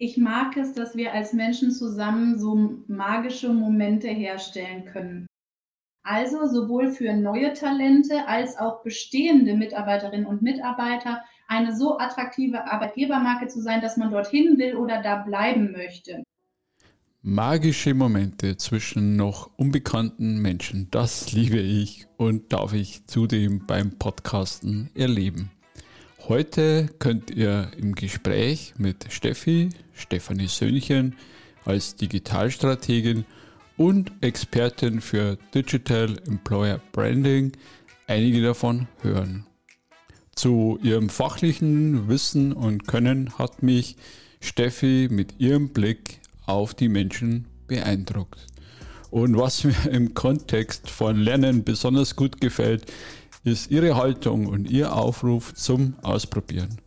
Ich 0.00 0.16
mag 0.16 0.56
es, 0.56 0.74
dass 0.74 0.94
wir 0.94 1.12
als 1.12 1.32
Menschen 1.32 1.72
zusammen 1.72 2.38
so 2.38 2.78
magische 2.86 3.52
Momente 3.52 4.06
herstellen 4.06 4.84
können. 4.84 5.26
Also 6.04 6.46
sowohl 6.46 6.92
für 6.92 7.12
neue 7.14 7.52
Talente 7.52 8.28
als 8.28 8.56
auch 8.56 8.84
bestehende 8.84 9.54
Mitarbeiterinnen 9.54 10.24
und 10.24 10.40
Mitarbeiter 10.40 11.24
eine 11.48 11.76
so 11.76 11.98
attraktive 11.98 12.70
Arbeitgebermarke 12.70 13.48
zu 13.48 13.60
sein, 13.60 13.80
dass 13.80 13.96
man 13.96 14.12
dorthin 14.12 14.56
will 14.56 14.76
oder 14.76 15.02
da 15.02 15.16
bleiben 15.16 15.72
möchte. 15.72 16.22
Magische 17.20 17.92
Momente 17.92 18.56
zwischen 18.56 19.16
noch 19.16 19.50
unbekannten 19.56 20.40
Menschen, 20.40 20.86
das 20.92 21.32
liebe 21.32 21.58
ich 21.58 22.06
und 22.16 22.52
darf 22.52 22.72
ich 22.72 23.04
zudem 23.06 23.66
beim 23.66 23.98
Podcasten 23.98 24.90
erleben. 24.94 25.50
Heute 26.26 26.88
könnt 26.98 27.30
ihr 27.30 27.70
im 27.78 27.94
Gespräch 27.94 28.74
mit 28.76 29.06
Steffi, 29.10 29.70
Stefanie 29.94 30.48
Söhnchen 30.48 31.14
als 31.64 31.96
Digitalstrategin 31.96 33.24
und 33.76 34.12
Expertin 34.20 35.00
für 35.00 35.38
Digital 35.54 36.16
Employer 36.26 36.80
Branding 36.92 37.52
einige 38.08 38.42
davon 38.42 38.88
hören. 39.00 39.46
Zu 40.34 40.78
ihrem 40.82 41.08
fachlichen 41.08 42.08
Wissen 42.08 42.52
und 42.52 42.86
Können 42.86 43.38
hat 43.38 43.62
mich 43.62 43.96
Steffi 44.40 45.08
mit 45.10 45.40
ihrem 45.40 45.70
Blick 45.70 46.20
auf 46.46 46.74
die 46.74 46.88
Menschen 46.88 47.46
beeindruckt. 47.68 48.46
Und 49.10 49.36
was 49.38 49.64
mir 49.64 49.90
im 49.90 50.14
Kontext 50.14 50.90
von 50.90 51.16
Lernen 51.16 51.64
besonders 51.64 52.16
gut 52.16 52.40
gefällt, 52.40 52.84
ist 53.44 53.70
Ihre 53.70 53.96
Haltung 53.96 54.46
und 54.46 54.70
Ihr 54.70 54.94
Aufruf 54.94 55.54
zum 55.54 55.94
Ausprobieren. 56.02 56.80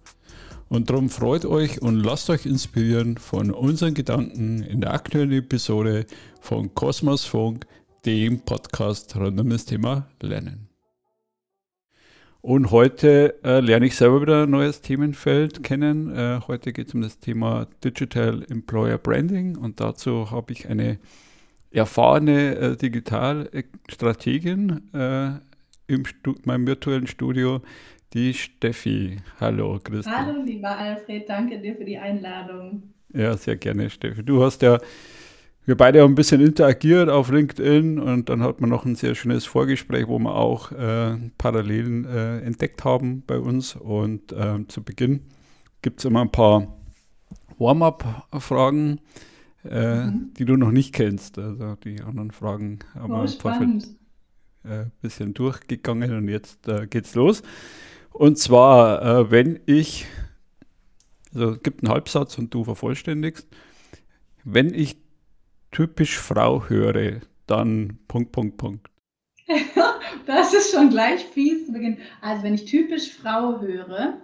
Und 0.70 0.90
darum 0.90 1.10
freut 1.10 1.46
euch 1.46 1.82
und 1.82 2.02
lasst 2.02 2.30
euch 2.30 2.46
inspirieren 2.46 3.18
von 3.18 3.52
unseren 3.52 3.94
Gedanken 3.94 4.64
in 4.64 4.80
der 4.80 4.94
aktuellen 4.94 5.34
Episode 5.34 6.06
von 6.40 6.74
Kosmos 6.74 7.26
Funk, 7.26 7.66
dem 8.06 8.40
Podcast 8.40 9.16
rund 9.16 9.40
um 9.40 9.50
das 9.50 9.66
Thema 9.66 10.08
Lernen. 10.22 10.70
Und 12.42 12.72
heute 12.72 13.36
äh, 13.44 13.60
lerne 13.60 13.86
ich 13.86 13.96
selber 13.96 14.22
wieder 14.22 14.44
ein 14.44 14.50
neues 14.50 14.82
Themenfeld 14.82 15.64
kennen. 15.64 16.16
Äh, 16.16 16.40
heute 16.48 16.74
geht 16.74 16.88
es 16.88 16.94
um 16.94 17.02
das 17.02 17.20
Thema 17.20 17.68
Digital 17.84 18.44
Employer 18.50 18.98
Branding 18.98 19.58
und 19.58 19.80
dazu 19.80 20.32
habe 20.32 20.54
ich 20.54 20.68
eine 20.68 20.98
erfahrene 21.70 22.56
äh, 22.56 22.76
Digitalstrategin 22.78 24.94
äh, 24.94 25.34
in 25.92 26.04
meinem 26.46 26.66
virtuellen 26.68 27.08
Studio, 27.08 27.62
die 28.14 28.34
Steffi. 28.34 29.18
Hallo, 29.40 29.80
Christi. 29.84 30.10
Hallo, 30.10 30.42
lieber 30.44 30.78
Alfred, 30.78 31.28
danke 31.28 31.60
dir 31.60 31.76
für 31.76 31.86
die 31.86 31.98
Einladung. 31.98 32.84
Ja, 33.14 33.36
sehr 33.36 33.58
gerne, 33.58 33.90
Steffi. 33.90 34.24
Du 34.24 34.44
hast 34.44 34.62
ja, 34.62 34.80
wir 35.66 35.76
beide 35.76 36.02
haben 36.02 36.14
ein 36.14 36.16
bisschen 36.16 36.42
interagiert 36.42 37.10
auf 37.10 37.30
LinkedIn 37.30 38.00
und 38.00 38.30
dann 38.30 38.42
hat 38.42 38.62
man 38.62 38.70
noch 38.70 38.86
ein 38.86 38.96
sehr 38.96 39.16
schönes 39.16 39.46
Vorgespräch, 39.46 40.08
wo 40.08 40.18
wir 40.20 40.36
auch 40.36 40.72
äh, 40.72 41.18
Parallelen 41.38 42.06
äh, 42.06 42.40
entdeckt 42.40 42.84
haben 42.84 43.24
bei 43.28 43.38
uns. 43.38 43.76
Und 43.76 44.32
äh, 44.32 44.66
zu 44.68 44.84
Beginn 44.84 45.22
gibt 45.82 46.00
es 46.00 46.06
immer 46.06 46.22
ein 46.22 46.32
paar 46.32 46.78
Warm-up-Fragen, 47.58 49.00
äh, 49.64 50.06
mhm. 50.06 50.34
die 50.38 50.46
du 50.46 50.56
noch 50.56 50.72
nicht 50.72 50.94
kennst. 50.94 51.38
Also 51.38 51.76
die 51.76 52.02
anderen 52.02 52.32
Fragen 52.32 52.80
haben 52.96 53.14
oh, 53.14 53.28
spannend 53.28 54.01
äh, 54.64 54.86
bisschen 55.02 55.34
durchgegangen 55.34 56.16
und 56.16 56.28
jetzt 56.28 56.68
äh, 56.68 56.88
geht's 56.88 57.16
los. 57.16 57.42
Und 58.12 58.38
zwar, 58.38 59.02
äh, 59.02 59.32
wenn 59.32 59.60
ich, 59.66 60.06
also 61.34 61.52
es 61.52 61.64
gibt 61.64 61.84
einen 61.84 61.94
Halbsatz 61.94 62.38
und 62.38 62.54
du 62.54 62.64
vervollständigst, 62.64 63.48
wenn 64.44 64.74
ich 64.74 64.98
typisch 65.72 66.18
Frau 66.18 66.68
höre, 66.68 67.22
dann 67.48 68.00
Punkt, 68.08 68.32
Punkt, 68.32 68.58
Punkt. 68.58 68.90
das 70.26 70.54
ist 70.54 70.72
schon 70.72 70.90
gleich 70.90 71.26
fies 71.26 71.66
zu 71.66 71.74
Beginn. 71.74 71.98
Also 72.22 72.44
wenn 72.44 72.54
ich 72.54 72.66
typisch 72.66 73.12
Frau 73.14 73.62
höre, 73.62 74.18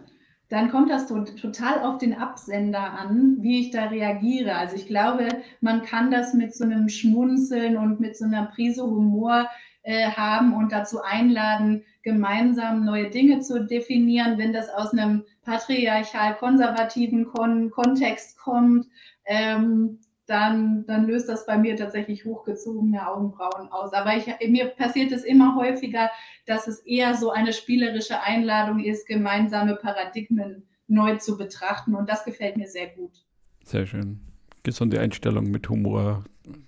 dann 0.50 0.72
kommt 0.72 0.90
das 0.90 1.08
total 1.08 1.82
auf 1.82 1.98
den 1.98 2.14
Absender 2.14 2.80
an, 2.80 3.38
wie 3.42 3.62
ich 3.62 3.72
da 3.72 3.86
reagiere. 3.86 4.56
Also 4.56 4.78
ich 4.78 4.88
glaube, 4.88 5.28
man 5.60 5.82
kann 5.82 6.10
das 6.10 6.34
mit 6.34 6.56
so 6.56 6.64
einem 6.64 6.88
Schmunzeln 6.88 7.76
und 7.76 8.00
mit 8.00 8.16
so 8.16 8.26
einer 8.26 8.46
Prise 8.46 8.84
Humor 8.84 9.50
äh, 9.88 10.12
haben 10.12 10.54
und 10.54 10.74
dazu 10.74 11.02
einladen, 11.02 11.86
gemeinsam 12.04 12.84
neue 12.84 13.10
Dinge 13.10 13.40
zu 13.40 13.66
definieren, 13.66 14.38
wenn 14.38 14.52
das 14.52 14.68
aus 14.70 14.92
einem 14.92 15.24
patriarchal-konservativen 15.44 17.26
Kon 17.26 17.72
Kontext 17.72 18.38
kommt. 18.38 18.86
Ähm, 19.24 20.00
dann, 20.26 20.86
dann 20.88 21.08
löst 21.08 21.30
das 21.30 21.46
bei 21.46 21.58
mir 21.58 21.78
tatsächlich 21.78 22.26
hochgezogene 22.26 23.08
Augenbrauen 23.08 23.72
aus. 23.72 23.94
Aber 23.94 24.18
ich, 24.18 24.26
mir 24.50 24.66
passiert 24.66 25.14
es 25.14 25.24
immer 25.24 25.56
häufiger, 25.56 26.10
dass 26.46 26.68
es 26.68 26.80
eher 26.80 27.16
so 27.16 27.32
eine 27.32 27.54
spielerische 27.54 28.22
Einladung 28.22 28.84
ist, 28.84 29.08
gemeinsame 29.08 29.78
Paradigmen 29.78 30.68
neu 30.90 31.16
zu 31.16 31.38
betrachten. 31.38 31.96
Und 31.96 32.10
das 32.10 32.26
gefällt 32.26 32.58
mir 32.58 32.68
sehr 32.68 32.88
gut. 32.88 33.24
Sehr 33.64 33.86
schön. 33.86 34.20
Gesunde 34.64 35.00
Einstellung 35.00 35.50
mit 35.50 35.70
Humor. 35.70 36.26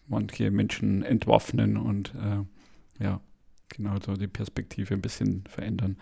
Manche 0.07 0.51
Menschen 0.51 1.03
entwaffnen 1.03 1.75
und 1.75 2.13
äh, 2.15 2.45
ja, 2.99 3.21
genau 3.69 3.95
so 4.03 4.13
die 4.13 4.27
Perspektive 4.27 4.93
ein 4.93 5.01
bisschen 5.01 5.43
verändern. 5.47 5.97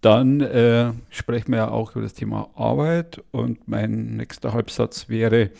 Dann 0.00 0.40
äh, 0.40 0.92
sprechen 1.10 1.52
wir 1.52 1.58
ja 1.58 1.70
auch 1.70 1.92
über 1.92 2.02
das 2.02 2.14
Thema 2.14 2.50
Arbeit 2.56 3.22
und 3.30 3.68
mein 3.68 4.16
nächster 4.16 4.52
Halbsatz 4.52 5.08
wäre, 5.08 5.50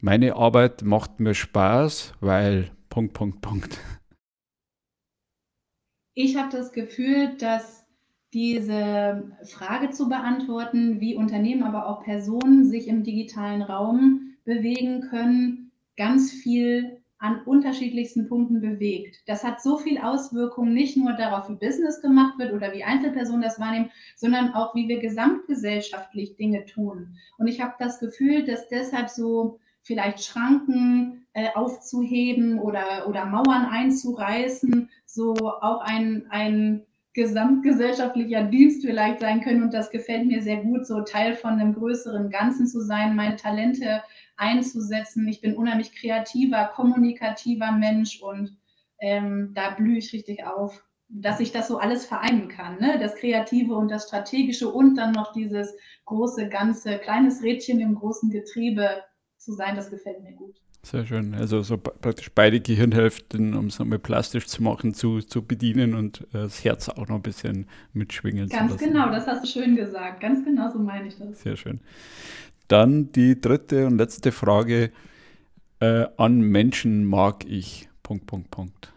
meine 0.00 0.36
Arbeit 0.36 0.82
macht 0.82 1.18
mir 1.18 1.34
Spaß, 1.34 2.14
weil 2.20 2.70
Punkt, 2.88 3.12
Punkt, 3.12 3.40
Punkt. 3.40 3.78
Ich 6.14 6.36
habe 6.36 6.50
das 6.50 6.72
Gefühl, 6.72 7.36
dass 7.38 7.84
diese 8.32 9.32
Frage 9.44 9.90
zu 9.90 10.08
beantworten, 10.08 11.00
wie 11.00 11.16
Unternehmen, 11.16 11.62
aber 11.64 11.86
auch 11.86 12.02
Personen 12.02 12.64
sich 12.64 12.88
im 12.88 13.02
digitalen 13.02 13.62
Raum 13.62 14.36
bewegen 14.44 15.02
können, 15.02 15.72
ganz 15.96 16.30
viel 16.32 17.01
an 17.22 17.40
unterschiedlichsten 17.44 18.28
Punkten 18.28 18.60
bewegt. 18.60 19.22
Das 19.26 19.44
hat 19.44 19.62
so 19.62 19.78
viel 19.78 19.98
Auswirkungen 19.98 20.74
nicht 20.74 20.96
nur 20.96 21.12
darauf, 21.12 21.48
wie 21.48 21.54
Business 21.54 22.02
gemacht 22.02 22.36
wird 22.38 22.52
oder 22.52 22.72
wie 22.72 22.82
Einzelpersonen 22.82 23.42
das 23.42 23.60
wahrnehmen, 23.60 23.92
sondern 24.16 24.54
auch, 24.54 24.74
wie 24.74 24.88
wir 24.88 24.98
gesamtgesellschaftlich 24.98 26.36
Dinge 26.36 26.64
tun. 26.66 27.16
Und 27.38 27.46
ich 27.46 27.60
habe 27.60 27.74
das 27.78 28.00
Gefühl, 28.00 28.44
dass 28.44 28.68
deshalb 28.68 29.08
so 29.08 29.60
vielleicht 29.82 30.24
Schranken 30.24 31.26
äh, 31.32 31.50
aufzuheben 31.54 32.58
oder, 32.58 33.06
oder 33.08 33.24
Mauern 33.24 33.66
einzureißen, 33.66 34.90
so 35.06 35.34
auch 35.34 35.80
ein, 35.80 36.26
ein 36.28 36.82
gesamtgesellschaftlicher 37.14 38.44
Dienst 38.44 38.84
vielleicht 38.84 39.20
sein 39.20 39.42
können. 39.42 39.62
Und 39.62 39.74
das 39.74 39.90
gefällt 39.90 40.26
mir 40.26 40.42
sehr 40.42 40.62
gut, 40.62 40.86
so 40.86 41.02
Teil 41.02 41.34
von 41.34 41.52
einem 41.52 41.74
größeren 41.74 42.30
Ganzen 42.30 42.66
zu 42.66 42.80
sein, 42.80 43.16
meine 43.16 43.36
Talente 43.36 44.02
einzusetzen. 44.36 45.28
Ich 45.28 45.40
bin 45.40 45.56
unheimlich 45.56 45.94
kreativer, 45.94 46.70
kommunikativer 46.74 47.72
Mensch 47.72 48.20
und 48.22 48.56
ähm, 48.98 49.52
da 49.54 49.70
blühe 49.70 49.98
ich 49.98 50.12
richtig 50.12 50.44
auf, 50.44 50.82
dass 51.08 51.40
ich 51.40 51.52
das 51.52 51.68
so 51.68 51.78
alles 51.78 52.06
vereinen 52.06 52.48
kann. 52.48 52.80
Ne? 52.80 52.98
Das 52.98 53.16
Kreative 53.16 53.74
und 53.74 53.90
das 53.90 54.06
Strategische 54.06 54.70
und 54.70 54.96
dann 54.96 55.12
noch 55.12 55.32
dieses 55.32 55.74
große, 56.06 56.48
ganze, 56.48 56.98
kleines 56.98 57.42
Rädchen 57.42 57.80
im 57.80 57.94
großen 57.94 58.30
Getriebe 58.30 59.02
zu 59.36 59.52
sein, 59.52 59.76
das 59.76 59.90
gefällt 59.90 60.22
mir 60.22 60.32
gut. 60.32 60.56
Sehr 60.84 61.06
schön. 61.06 61.34
Also 61.34 61.62
so 61.62 61.78
praktisch 61.78 62.30
beide 62.34 62.60
Gehirnhälften, 62.60 63.54
um 63.54 63.66
es 63.66 63.78
nochmal 63.78 64.00
plastisch 64.00 64.46
zu 64.46 64.62
machen, 64.62 64.94
zu, 64.94 65.20
zu 65.20 65.46
bedienen 65.46 65.94
und 65.94 66.22
äh, 66.32 66.42
das 66.42 66.64
Herz 66.64 66.88
auch 66.88 67.06
noch 67.08 67.16
ein 67.16 67.22
bisschen 67.22 67.66
mitschwingen 67.92 68.48
Ganz 68.48 68.50
zu 68.50 68.56
lassen. 68.56 68.78
Ganz 68.78 68.92
genau, 68.92 69.12
das 69.12 69.26
hast 69.26 69.44
du 69.44 69.48
schön 69.48 69.76
gesagt. 69.76 70.20
Ganz 70.20 70.44
genau 70.44 70.70
so 70.70 70.80
meine 70.80 71.06
ich 71.06 71.16
das. 71.16 71.40
Sehr 71.40 71.56
schön. 71.56 71.80
Dann 72.66 73.12
die 73.12 73.40
dritte 73.40 73.86
und 73.86 73.98
letzte 73.98 74.32
Frage. 74.32 74.90
Äh, 75.78 76.06
an 76.16 76.40
Menschen 76.40 77.04
mag 77.04 77.44
ich. 77.44 77.88
Punkt, 78.02 78.26
Punkt, 78.26 78.50
Punkt. 78.50 78.92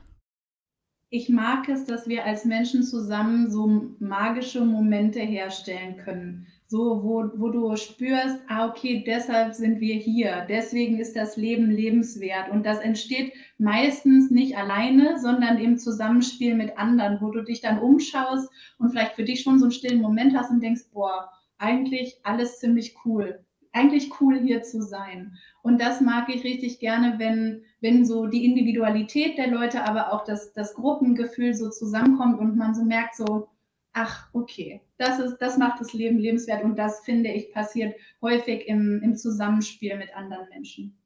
Ich 1.09 1.30
mag 1.30 1.69
es, 1.69 1.86
dass 1.86 2.07
wir 2.07 2.25
als 2.25 2.45
Menschen 2.45 2.83
zusammen 2.83 3.50
so 3.50 3.95
magische 4.00 4.65
Momente 4.65 5.19
herstellen 5.19 5.98
können. 5.98 6.48
So, 6.75 7.04
wo, 7.04 7.31
wo 7.38 7.48
du 7.51 7.74
spürst, 7.77 8.42
ah, 8.50 8.68
okay, 8.68 9.01
deshalb 9.07 9.54
sind 9.54 9.80
wir 9.80 9.95
hier. 9.95 10.45
Deswegen 10.50 11.00
ist 11.00 11.16
das 11.16 11.38
Leben 11.38 11.72
lebenswert. 11.72 12.51
Und 12.51 12.66
das 12.66 12.80
entsteht 12.80 13.31
meistens 13.57 14.30
nicht 14.30 14.57
alleine, 14.57 15.18
sondern 15.18 15.57
im 15.57 15.77
Zusammenspiel 15.77 16.54
mit 16.54 16.77
anderen, 16.77 17.22
wo 17.22 17.31
du 17.31 17.44
dich 17.44 17.62
dann 17.62 17.80
umschaust 17.80 18.50
und 18.77 18.89
vielleicht 18.89 19.13
für 19.13 19.24
dich 19.24 19.42
schon 19.42 19.57
so 19.57 19.66
einen 19.66 19.72
stillen 19.72 20.01
Moment 20.01 20.36
hast 20.38 20.51
und 20.51 20.62
denkst, 20.62 20.89
boah, 20.92 21.31
eigentlich 21.60 22.19
alles 22.24 22.60
ziemlich 22.60 22.94
cool 23.06 23.39
eigentlich 23.71 24.21
cool 24.21 24.39
hier 24.39 24.63
zu 24.63 24.81
sein. 24.81 25.33
Und 25.62 25.81
das 25.81 26.00
mag 26.00 26.33
ich 26.33 26.45
richtig 26.45 26.80
gerne, 26.80 27.19
wenn, 27.19 27.63
wenn 27.81 28.06
so 28.06 28.25
die 28.25 28.45
Individualität 28.45 29.38
der 29.38 29.48
Leute, 29.48 29.83
aber 29.83 30.13
auch 30.13 30.24
das, 30.24 30.54
das 30.54 30.74
Gruppengefühl 30.75 31.54
so 31.54 31.69
zusammenkommt 31.69 32.39
und 32.39 32.56
man 32.56 32.74
so 32.74 32.86
merkt, 32.86 33.18
so, 33.18 33.50
ach, 33.95 34.27
okay, 34.33 34.81
das, 34.97 35.19
ist, 35.19 35.38
das 35.38 35.57
macht 35.57 35.80
das 35.80 35.94
Leben 35.94 36.19
lebenswert 36.19 36.63
und 36.63 36.75
das, 36.75 37.00
finde 37.00 37.31
ich, 37.31 37.51
passiert 37.51 37.95
häufig 38.21 38.68
im, 38.68 39.01
im 39.01 39.15
Zusammenspiel 39.15 39.97
mit 39.97 40.13
anderen 40.13 40.47
Menschen. 40.50 40.97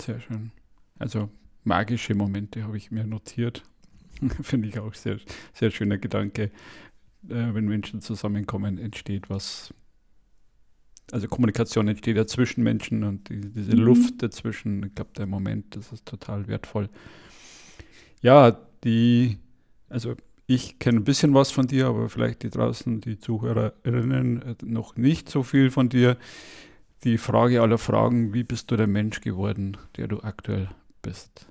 Sehr 0.00 0.18
schön. 0.20 0.50
Also 0.98 1.28
magische 1.64 2.14
Momente 2.14 2.64
habe 2.64 2.78
ich 2.78 2.90
mir 2.90 3.04
notiert. 3.04 3.62
finde 4.42 4.68
ich 4.68 4.78
auch 4.78 4.94
sehr, 4.94 5.18
sehr 5.52 5.70
schöner 5.70 5.98
Gedanke. 5.98 6.44
Äh, 7.28 7.54
wenn 7.54 7.66
Menschen 7.66 8.00
zusammenkommen, 8.00 8.78
entsteht 8.78 9.28
was. 9.28 9.74
Also 11.12 11.28
Kommunikation 11.28 11.88
entsteht 11.88 12.16
ja 12.16 12.26
zwischen 12.26 12.64
Menschen 12.64 13.04
und 13.04 13.28
die, 13.28 13.40
diese 13.40 13.76
mhm. 13.76 13.82
Luft 13.82 14.22
dazwischen, 14.22 14.82
ich 14.86 14.94
glaube, 14.94 15.10
der 15.18 15.26
Moment, 15.26 15.76
das 15.76 15.92
ist 15.92 16.06
total 16.06 16.48
wertvoll. 16.48 16.88
Ja, 18.22 18.58
die, 18.82 19.36
also 19.90 20.14
ich 20.46 20.78
kenne 20.78 21.00
ein 21.00 21.04
bisschen 21.04 21.34
was 21.34 21.50
von 21.50 21.66
dir, 21.66 21.86
aber 21.86 22.08
vielleicht 22.08 22.42
die 22.42 22.50
draußen, 22.50 23.00
die 23.00 23.18
Zuhörerinnen, 23.18 24.42
äh, 24.42 24.54
noch 24.64 24.96
nicht 24.96 25.28
so 25.28 25.42
viel 25.42 25.70
von 25.70 25.88
dir. 25.88 26.16
Die 27.04 27.18
Frage 27.18 27.62
aller 27.62 27.78
Fragen, 27.78 28.32
wie 28.32 28.44
bist 28.44 28.70
du 28.70 28.76
der 28.76 28.86
Mensch 28.86 29.20
geworden, 29.20 29.76
der 29.96 30.08
du 30.08 30.20
aktuell 30.20 30.68
bist? 31.02 31.46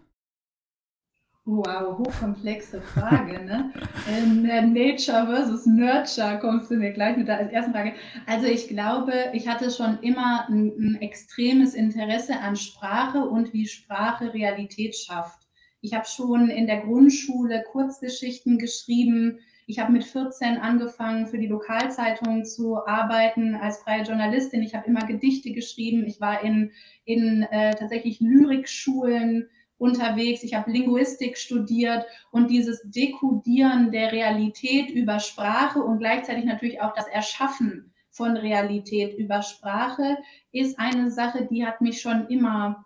Wow, 1.45 1.98
hochkomplexe 1.98 2.81
Frage, 2.81 3.44
ne? 3.44 3.74
ähm, 4.07 4.44
Nature 4.44 5.25
versus 5.25 5.66
Nurture 5.66 6.39
kommst 6.39 6.72
du 6.72 6.75
mir 6.75 6.94
gleich 6.94 7.18
mit 7.18 7.28
der 7.28 7.51
ersten 7.51 7.74
Frage. 7.74 7.94
Also 8.28 8.48
ich 8.48 8.69
glaube, 8.69 9.13
ich 9.34 9.46
hatte 9.46 9.69
schon 9.69 10.00
immer 10.00 10.48
ein, 10.48 10.72
ein 10.80 11.01
extremes 11.01 11.74
Interesse 11.74 12.39
an 12.39 12.56
Sprache 12.56 13.19
und 13.19 13.51
wie 13.51 13.68
Sprache 13.68 14.34
Realität 14.34 14.96
schafft. 14.96 15.43
Ich 15.84 15.94
habe 15.94 16.06
schon 16.06 16.50
in 16.50 16.66
der 16.66 16.80
Grundschule 16.80 17.62
Kurzgeschichten 17.70 18.58
geschrieben. 18.58 19.40
Ich 19.68 19.80
habe 19.80 19.92
mit 19.92 20.06
14 20.06 20.58
angefangen, 20.58 21.28
für 21.28 21.38
die 21.38 21.48
Lokalzeitung 21.48 22.46
zu 22.46 22.78
arbeiten 22.88 23.54
als 23.56 23.80
freie 23.80 24.04
Journalistin. 24.04 24.64
Ich 24.64 24.76
habe 24.76 24.88
immer 24.88 25.06
Gedichte 25.06 25.52
geschrieben. 25.52 26.06
Ich 26.06 26.22
war 26.22 26.42
in, 26.42 26.72
in 27.04 27.44
äh, 27.52 27.76
tatsächlich 27.76 28.22
Lyrikschulen 28.22 29.50
unterwegs. 29.78 30.44
Ich 30.44 30.54
habe 30.54 30.72
Linguistik 30.72 31.38
studiert 31.38 32.06
und 32.32 32.50
dieses 32.50 32.82
Dekodieren 32.86 33.92
der 33.92 34.14
Realität 34.14 34.90
über 34.90 35.20
Sprache 35.20 35.84
und 35.84 36.00
gleichzeitig 36.00 36.46
natürlich 36.46 36.80
auch 36.80 36.94
das 36.94 37.08
Erschaffen 37.08 37.92
von 38.10 38.38
Realität 38.38 39.18
über 39.18 39.42
Sprache 39.42 40.18
ist 40.54 40.80
eine 40.80 41.12
Sache, 41.12 41.46
die 41.52 41.66
hat 41.66 41.82
mich 41.82 42.00
schon 42.00 42.28
immer 42.28 42.86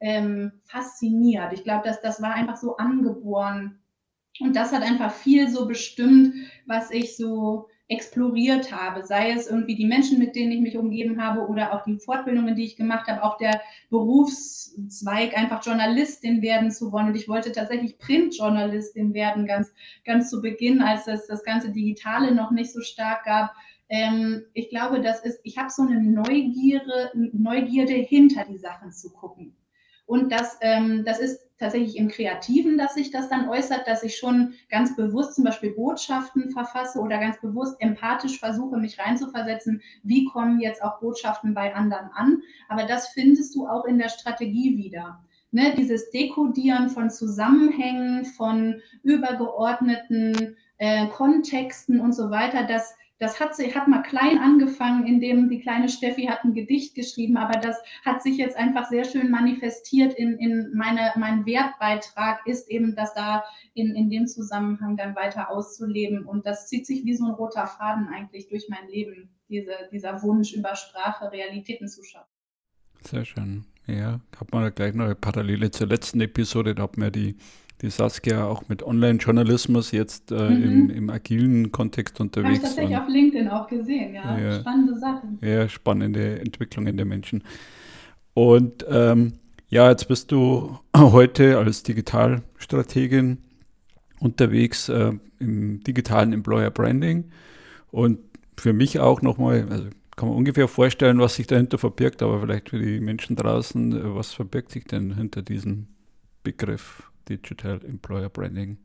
ähm, 0.00 0.52
fasziniert. 0.64 1.52
Ich 1.52 1.64
glaube, 1.64 1.88
dass 1.88 2.00
das 2.00 2.22
war 2.22 2.34
einfach 2.34 2.56
so 2.56 2.76
angeboren. 2.76 3.78
Und 4.40 4.54
das 4.54 4.72
hat 4.72 4.82
einfach 4.82 5.12
viel 5.12 5.48
so 5.48 5.66
bestimmt, 5.66 6.34
was 6.66 6.90
ich 6.90 7.16
so 7.16 7.68
exploriert 7.88 8.70
habe, 8.70 9.04
sei 9.04 9.32
es 9.32 9.48
irgendwie 9.48 9.74
die 9.74 9.86
Menschen, 9.86 10.18
mit 10.18 10.36
denen 10.36 10.52
ich 10.52 10.60
mich 10.60 10.76
umgeben 10.76 11.22
habe 11.22 11.48
oder 11.48 11.72
auch 11.72 11.84
die 11.84 11.98
Fortbildungen, 11.98 12.54
die 12.54 12.64
ich 12.64 12.76
gemacht 12.76 13.08
habe, 13.08 13.22
auch 13.22 13.38
der 13.38 13.62
Berufszweig, 13.88 15.36
einfach 15.36 15.64
Journalistin 15.64 16.42
werden 16.42 16.70
zu 16.70 16.92
wollen. 16.92 17.08
Und 17.08 17.16
ich 17.16 17.28
wollte 17.28 17.50
tatsächlich 17.50 17.98
Printjournalistin 17.98 19.14
werden, 19.14 19.46
ganz, 19.46 19.72
ganz 20.04 20.28
zu 20.28 20.42
Beginn, 20.42 20.82
als 20.82 21.06
es 21.06 21.26
das 21.26 21.42
ganze 21.42 21.72
Digitale 21.72 22.34
noch 22.34 22.50
nicht 22.50 22.72
so 22.72 22.82
stark 22.82 23.24
gab. 23.24 23.54
Ähm, 23.88 24.44
ich 24.52 24.68
glaube, 24.68 25.00
das 25.00 25.24
ist, 25.24 25.40
ich 25.44 25.56
habe 25.56 25.70
so 25.70 25.82
eine 25.82 25.98
Neugierde, 26.02 27.10
Neugierde 27.14 27.94
hinter 27.94 28.44
die 28.44 28.58
Sachen 28.58 28.92
zu 28.92 29.10
gucken. 29.10 29.56
Und 30.08 30.32
das, 30.32 30.56
ähm, 30.62 31.04
das 31.04 31.18
ist 31.18 31.38
tatsächlich 31.58 31.98
im 31.98 32.08
Kreativen, 32.08 32.78
dass 32.78 32.94
sich 32.94 33.10
das 33.10 33.28
dann 33.28 33.46
äußert, 33.50 33.86
dass 33.86 34.02
ich 34.02 34.16
schon 34.16 34.54
ganz 34.70 34.96
bewusst 34.96 35.34
zum 35.34 35.44
Beispiel 35.44 35.72
Botschaften 35.72 36.50
verfasse 36.50 36.98
oder 36.98 37.18
ganz 37.18 37.38
bewusst 37.42 37.76
empathisch 37.80 38.38
versuche, 38.38 38.78
mich 38.78 38.98
reinzuversetzen, 38.98 39.82
wie 40.02 40.24
kommen 40.24 40.60
jetzt 40.60 40.82
auch 40.82 40.98
Botschaften 41.00 41.52
bei 41.52 41.74
anderen 41.74 42.08
an. 42.14 42.40
Aber 42.70 42.84
das 42.84 43.08
findest 43.08 43.54
du 43.54 43.66
auch 43.66 43.84
in 43.84 43.98
der 43.98 44.08
Strategie 44.08 44.78
wieder. 44.78 45.22
Ne, 45.50 45.74
dieses 45.76 46.10
Dekodieren 46.10 46.88
von 46.88 47.10
Zusammenhängen, 47.10 48.24
von 48.24 48.80
übergeordneten 49.02 50.56
äh, 50.78 51.06
Kontexten 51.08 52.00
und 52.00 52.12
so 52.12 52.30
weiter, 52.30 52.64
das 52.64 52.94
das 53.18 53.40
hat, 53.40 53.56
sie, 53.56 53.74
hat 53.74 53.88
mal 53.88 54.02
klein 54.02 54.38
angefangen, 54.38 55.06
indem 55.06 55.48
die 55.48 55.60
kleine 55.60 55.88
Steffi 55.88 56.26
hat 56.26 56.44
ein 56.44 56.54
Gedicht 56.54 56.94
geschrieben, 56.94 57.36
aber 57.36 57.58
das 57.58 57.76
hat 58.04 58.22
sich 58.22 58.36
jetzt 58.36 58.56
einfach 58.56 58.88
sehr 58.88 59.04
schön 59.04 59.30
manifestiert 59.30 60.14
in, 60.14 60.38
in 60.38 60.70
meine, 60.74 61.12
mein 61.16 61.44
Wertbeitrag 61.44 62.46
ist 62.46 62.70
eben, 62.70 62.94
das 62.94 63.14
da 63.14 63.44
in, 63.74 63.94
in 63.96 64.08
dem 64.08 64.26
Zusammenhang 64.28 64.96
dann 64.96 65.16
weiter 65.16 65.50
auszuleben. 65.50 66.26
Und 66.26 66.46
das 66.46 66.68
zieht 66.68 66.86
sich 66.86 67.04
wie 67.04 67.14
so 67.14 67.26
ein 67.26 67.32
roter 67.32 67.66
Faden 67.66 68.08
eigentlich 68.08 68.48
durch 68.48 68.68
mein 68.68 68.88
Leben, 68.88 69.30
diese, 69.48 69.72
dieser 69.90 70.22
Wunsch 70.22 70.52
über 70.52 70.76
Sprache 70.76 71.32
Realitäten 71.32 71.88
zu 71.88 72.04
schaffen. 72.04 72.30
Sehr 73.00 73.24
schön. 73.24 73.64
Ja, 73.86 74.20
hat 74.38 74.52
man 74.52 74.72
gleich 74.74 74.94
noch 74.94 75.06
eine 75.06 75.14
Parallele 75.14 75.70
zur 75.70 75.88
letzten 75.88 76.20
Episode, 76.20 76.74
da 76.74 76.84
hat 76.84 76.98
man 76.98 77.10
die 77.10 77.36
die 77.82 77.90
Saskia 77.90 78.46
auch 78.46 78.68
mit 78.68 78.82
Online-Journalismus 78.82 79.92
jetzt 79.92 80.32
äh, 80.32 80.50
mhm. 80.50 80.62
im, 80.62 80.90
im, 80.90 81.10
agilen 81.10 81.70
Kontext 81.70 82.20
unterwegs. 82.20 82.46
Habe 82.48 82.56
ich 82.56 82.62
tatsächlich 82.62 82.96
auf 82.96 83.08
LinkedIn 83.08 83.48
auch 83.48 83.68
gesehen, 83.68 84.14
ja. 84.14 84.38
ja. 84.38 84.60
Spannende 84.60 84.98
Sachen. 84.98 85.38
Ja, 85.40 85.68
spannende 85.68 86.40
Entwicklungen 86.40 86.96
der 86.96 87.06
Menschen. 87.06 87.44
Und 88.34 88.84
ähm, 88.88 89.34
ja, 89.68 89.90
jetzt 89.90 90.08
bist 90.08 90.32
du 90.32 90.78
heute 90.96 91.58
als 91.58 91.82
Digitalstrategin 91.84 93.38
unterwegs 94.20 94.88
äh, 94.88 95.12
im 95.38 95.80
digitalen 95.84 96.32
Employer 96.32 96.70
Branding. 96.70 97.30
Und 97.90 98.18
für 98.56 98.72
mich 98.72 98.98
auch 98.98 99.22
nochmal, 99.22 99.66
also 99.70 99.86
kann 100.16 100.28
man 100.28 100.36
ungefähr 100.36 100.66
vorstellen, 100.66 101.20
was 101.20 101.36
sich 101.36 101.46
dahinter 101.46 101.78
verbirgt, 101.78 102.22
aber 102.22 102.40
vielleicht 102.40 102.70
für 102.70 102.78
die 102.78 102.98
Menschen 102.98 103.36
draußen, 103.36 103.92
äh, 103.92 104.14
was 104.14 104.32
verbirgt 104.32 104.72
sich 104.72 104.84
denn 104.84 105.14
hinter 105.14 105.42
diesem 105.42 105.86
Begriff? 106.42 107.07
Digital 107.28 107.84
Employer 107.84 108.28
Branding? 108.28 108.78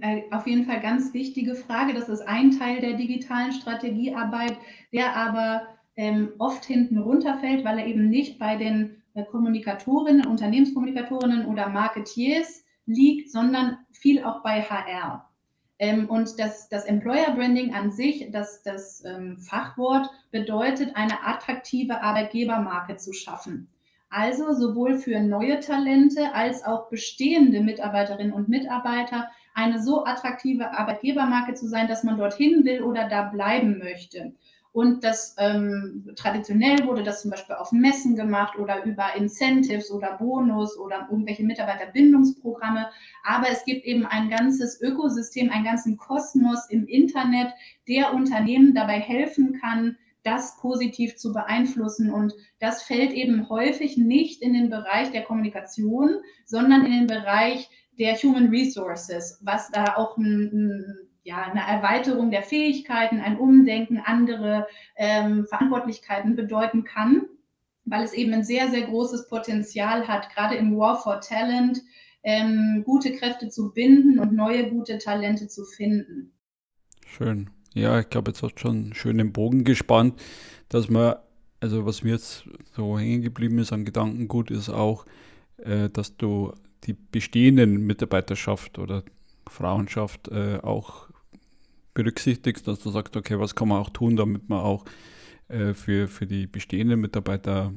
Äh, 0.00 0.22
auf 0.32 0.46
jeden 0.46 0.64
Fall 0.64 0.80
ganz 0.80 1.14
wichtige 1.14 1.54
Frage. 1.54 1.94
Das 1.94 2.08
ist 2.08 2.22
ein 2.22 2.50
Teil 2.50 2.80
der 2.80 2.94
digitalen 2.94 3.52
Strategiearbeit, 3.52 4.56
der 4.92 5.14
aber 5.14 5.68
ähm, 5.96 6.32
oft 6.38 6.64
hinten 6.64 6.98
runterfällt, 6.98 7.64
weil 7.64 7.78
er 7.78 7.86
eben 7.86 8.08
nicht 8.08 8.38
bei 8.38 8.56
den 8.56 9.02
äh, 9.14 9.24
Kommunikatorinnen, 9.24 10.26
Unternehmenskommunikatorinnen 10.26 11.46
oder 11.46 11.68
Marketeers 11.68 12.64
liegt, 12.86 13.30
sondern 13.30 13.78
viel 13.92 14.24
auch 14.24 14.42
bei 14.42 14.62
HR. 14.62 15.28
Ähm, 15.78 16.08
und 16.08 16.38
das, 16.38 16.68
das 16.68 16.84
Employer 16.84 17.32
Branding 17.34 17.74
an 17.74 17.92
sich, 17.92 18.30
das, 18.32 18.62
das 18.62 19.04
ähm, 19.04 19.38
Fachwort 19.38 20.10
bedeutet, 20.30 20.96
eine 20.96 21.24
attraktive 21.24 22.02
Arbeitgebermarke 22.02 22.96
zu 22.96 23.12
schaffen. 23.12 23.68
Also 24.08 24.52
sowohl 24.52 24.98
für 24.98 25.20
neue 25.20 25.60
Talente 25.60 26.32
als 26.32 26.64
auch 26.64 26.88
bestehende 26.88 27.60
Mitarbeiterinnen 27.60 28.32
und 28.32 28.48
Mitarbeiter 28.48 29.28
eine 29.54 29.82
so 29.82 30.04
attraktive 30.04 30.72
Arbeitgebermarke 30.72 31.54
zu 31.54 31.66
sein, 31.66 31.88
dass 31.88 32.04
man 32.04 32.18
dorthin 32.18 32.64
will 32.64 32.82
oder 32.82 33.08
da 33.08 33.22
bleiben 33.22 33.78
möchte. 33.78 34.32
Und 34.76 35.04
das 35.04 35.34
ähm, 35.38 36.10
traditionell 36.16 36.86
wurde 36.86 37.02
das 37.02 37.22
zum 37.22 37.30
Beispiel 37.30 37.54
auf 37.54 37.72
Messen 37.72 38.14
gemacht 38.14 38.58
oder 38.58 38.84
über 38.84 39.16
Incentives 39.16 39.90
oder 39.90 40.18
Bonus 40.18 40.78
oder 40.78 41.08
irgendwelche 41.10 41.44
Mitarbeiterbindungsprogramme. 41.44 42.86
Aber 43.24 43.48
es 43.48 43.64
gibt 43.64 43.86
eben 43.86 44.04
ein 44.04 44.28
ganzes 44.28 44.78
Ökosystem, 44.82 45.50
einen 45.50 45.64
ganzen 45.64 45.96
Kosmos 45.96 46.68
im 46.68 46.86
Internet, 46.86 47.54
der 47.88 48.12
Unternehmen 48.12 48.74
dabei 48.74 49.00
helfen 49.00 49.58
kann, 49.58 49.96
das 50.26 50.56
positiv 50.58 51.16
zu 51.16 51.32
beeinflussen. 51.32 52.10
Und 52.10 52.34
das 52.58 52.82
fällt 52.82 53.12
eben 53.12 53.48
häufig 53.48 53.96
nicht 53.96 54.42
in 54.42 54.52
den 54.52 54.68
Bereich 54.68 55.12
der 55.12 55.22
Kommunikation, 55.22 56.16
sondern 56.44 56.84
in 56.84 56.92
den 56.92 57.06
Bereich 57.06 57.70
der 57.98 58.16
Human 58.16 58.48
Resources, 58.48 59.40
was 59.42 59.70
da 59.70 59.96
auch 59.96 60.16
ein, 60.18 60.50
ein 60.52 61.06
ja, 61.26 61.42
eine 61.42 61.60
Erweiterung 61.60 62.30
der 62.30 62.42
Fähigkeiten, 62.42 63.20
ein 63.20 63.36
Umdenken, 63.36 63.98
andere 63.98 64.68
ähm, 64.96 65.44
Verantwortlichkeiten 65.46 66.36
bedeuten 66.36 66.84
kann, 66.84 67.22
weil 67.84 68.04
es 68.04 68.12
eben 68.12 68.32
ein 68.32 68.44
sehr, 68.44 68.68
sehr 68.68 68.82
großes 68.82 69.28
Potenzial 69.28 70.06
hat, 70.06 70.32
gerade 70.32 70.54
im 70.54 70.76
War 70.76 71.02
for 71.02 71.20
Talent, 71.20 71.82
ähm, 72.22 72.82
gute 72.86 73.12
Kräfte 73.12 73.48
zu 73.48 73.72
binden 73.72 74.20
und 74.20 74.34
neue 74.34 74.70
gute 74.70 74.98
Talente 74.98 75.48
zu 75.48 75.64
finden. 75.64 76.32
Schön. 77.04 77.50
Ja, 77.76 78.00
ich 78.00 78.08
glaube, 78.08 78.30
jetzt 78.30 78.42
hast 78.42 78.54
du 78.54 78.60
schon 78.60 78.76
einen 78.76 78.94
schönen 78.94 79.32
Bogen 79.32 79.62
gespannt, 79.62 80.18
dass 80.70 80.88
man, 80.88 81.16
also 81.60 81.84
was 81.84 82.02
mir 82.02 82.12
jetzt 82.12 82.44
so 82.74 82.98
hängen 82.98 83.20
geblieben 83.20 83.58
ist 83.58 83.70
an 83.70 83.84
Gedankengut, 83.84 84.50
ist 84.50 84.70
auch, 84.70 85.04
äh, 85.58 85.90
dass 85.90 86.16
du 86.16 86.54
die 86.84 86.94
bestehenden 86.94 87.86
Mitarbeiterschaft 87.86 88.78
oder 88.78 89.02
Frauenschaft 89.46 90.28
äh, 90.28 90.58
auch 90.62 91.08
berücksichtigst, 91.92 92.66
dass 92.66 92.78
du 92.78 92.88
sagst, 92.88 93.14
okay, 93.14 93.38
was 93.38 93.54
kann 93.54 93.68
man 93.68 93.82
auch 93.82 93.90
tun, 93.90 94.16
damit 94.16 94.48
man 94.48 94.60
auch 94.60 94.86
äh, 95.48 95.74
für, 95.74 96.08
für 96.08 96.26
die 96.26 96.46
bestehenden 96.46 96.98
Mitarbeiter 96.98 97.74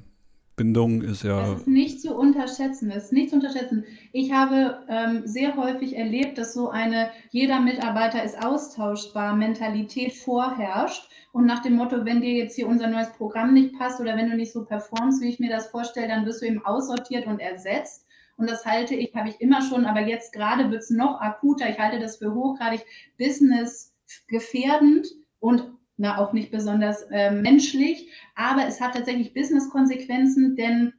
Bindung 0.60 1.02
ist 1.02 1.24
ja. 1.24 1.40
Das 1.40 1.62
ist 1.62 1.68
nicht 1.68 2.02
zu 2.02 2.14
unterschätzen. 2.14 2.90
Das 2.90 3.06
ist 3.06 3.14
nicht 3.14 3.30
zu 3.30 3.38
unterschätzen. 3.38 3.86
Ich 4.12 4.34
habe 4.34 4.80
ähm, 4.90 5.22
sehr 5.24 5.56
häufig 5.56 5.96
erlebt, 5.96 6.38
dass 6.38 6.54
so 6.54 6.70
eine 6.70 7.12
jeder 7.32 7.62
Mitarbeiter 7.62 8.22
ist 8.22 8.38
austauschbar 8.44 9.38
Mentalität 9.38 10.12
vorherrscht. 10.12 11.10
Und 11.32 11.46
nach 11.46 11.62
dem 11.62 11.76
Motto, 11.76 12.04
wenn 12.04 12.20
dir 12.20 12.34
jetzt 12.34 12.56
hier 12.58 12.68
unser 12.68 12.88
neues 12.88 13.10
Programm 13.14 13.54
nicht 13.54 13.80
passt 13.80 14.02
oder 14.02 14.18
wenn 14.18 14.30
du 14.30 14.36
nicht 14.36 14.52
so 14.52 14.66
performst, 14.66 15.22
wie 15.22 15.30
ich 15.30 15.40
mir 15.40 15.50
das 15.50 15.68
vorstelle, 15.68 16.10
dann 16.10 16.26
wirst 16.26 16.42
du 16.42 16.48
eben 16.48 16.66
aussortiert 16.66 17.26
und 17.26 17.40
ersetzt. 17.40 18.06
Und 18.36 18.50
das 18.50 18.66
halte 18.66 18.96
ich, 18.96 19.16
habe 19.16 19.30
ich 19.30 19.40
immer 19.40 19.62
schon, 19.62 19.86
aber 19.86 20.02
jetzt 20.02 20.34
gerade 20.34 20.70
wird 20.70 20.82
es 20.82 20.90
noch 20.90 21.22
akuter. 21.22 21.70
Ich 21.70 21.80
halte 21.80 22.00
das 22.00 22.18
für 22.18 22.34
hochgradig 22.34 22.86
businessgefährdend 23.18 25.08
und 25.40 25.79
na, 26.00 26.18
auch 26.18 26.34
nicht 26.34 26.50
besonders 26.50 27.04
äh, 27.12 27.30
menschlich, 27.30 28.10
aber 28.36 28.66
es 28.66 28.80
hat 28.82 28.96
tatsächlich 28.96 29.34
Business-Konsequenzen, 29.34 30.56
denn 30.56 30.94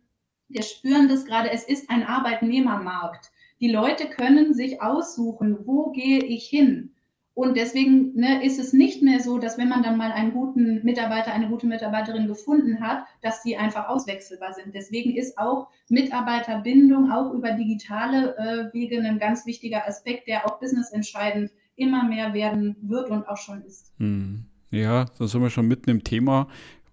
wir 0.48 0.62
spüren 0.62 1.08
das 1.08 1.24
gerade, 1.24 1.50
es 1.50 1.64
ist 1.64 1.88
ein 1.90 2.04
Arbeitnehmermarkt. 2.04 3.30
Die 3.60 3.70
Leute 3.70 4.08
können 4.08 4.52
sich 4.52 4.82
aussuchen, 4.82 5.66
wo 5.66 5.90
gehe 5.90 6.22
ich 6.22 6.46
hin. 6.48 6.92
Und 7.32 7.56
deswegen 7.56 8.14
ne, 8.14 8.44
ist 8.44 8.58
es 8.58 8.74
nicht 8.74 9.02
mehr 9.02 9.20
so, 9.20 9.38
dass 9.38 9.56
wenn 9.56 9.68
man 9.68 9.82
dann 9.82 9.96
mal 9.96 10.12
einen 10.12 10.32
guten 10.32 10.84
Mitarbeiter, 10.84 11.32
eine 11.32 11.48
gute 11.48 11.66
Mitarbeiterin 11.66 12.26
gefunden 12.26 12.80
hat, 12.80 13.04
dass 13.22 13.42
die 13.42 13.56
einfach 13.56 13.88
auswechselbar 13.88 14.52
sind. 14.52 14.74
Deswegen 14.74 15.16
ist 15.16 15.38
auch 15.38 15.68
Mitarbeiterbindung 15.88 17.10
auch 17.10 17.32
über 17.32 17.52
digitale 17.52 18.36
äh, 18.36 18.74
Wege 18.74 19.00
ein 19.00 19.18
ganz 19.18 19.46
wichtiger 19.46 19.86
Aspekt, 19.86 20.28
der 20.28 20.44
auch 20.44 20.58
businessentscheidend 20.58 21.50
immer 21.76 22.04
mehr 22.04 22.34
werden 22.34 22.76
wird 22.82 23.08
und 23.08 23.26
auch 23.26 23.38
schon 23.38 23.62
ist. 23.62 23.94
Hm. 23.98 24.49
Ja, 24.70 25.06
da 25.18 25.26
sind 25.26 25.42
wir 25.42 25.50
schon 25.50 25.68
mitten 25.68 25.90
im 25.90 26.04
Thema. 26.04 26.48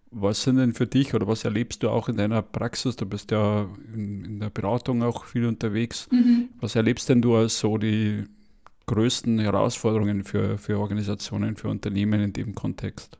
Was 0.09 0.43
sind 0.43 0.57
denn 0.57 0.73
für 0.73 0.87
dich 0.87 1.13
oder 1.13 1.27
was 1.27 1.43
erlebst 1.43 1.83
du 1.83 1.89
auch 1.89 2.09
in 2.09 2.17
deiner 2.17 2.41
Praxis? 2.41 2.95
Du 2.95 3.05
bist 3.05 3.31
ja 3.31 3.67
in, 3.93 4.23
in 4.23 4.39
der 4.39 4.49
Beratung 4.49 5.03
auch 5.03 5.25
viel 5.25 5.45
unterwegs. 5.45 6.07
Mhm. 6.11 6.49
Was 6.59 6.75
erlebst 6.75 7.09
denn 7.09 7.21
du 7.21 7.35
als 7.35 7.59
so 7.59 7.77
die 7.77 8.23
größten 8.85 9.39
Herausforderungen 9.39 10.23
für, 10.23 10.57
für 10.57 10.79
Organisationen, 10.79 11.57
für 11.57 11.67
Unternehmen 11.67 12.21
in 12.21 12.33
dem 12.33 12.55
Kontext? 12.55 13.19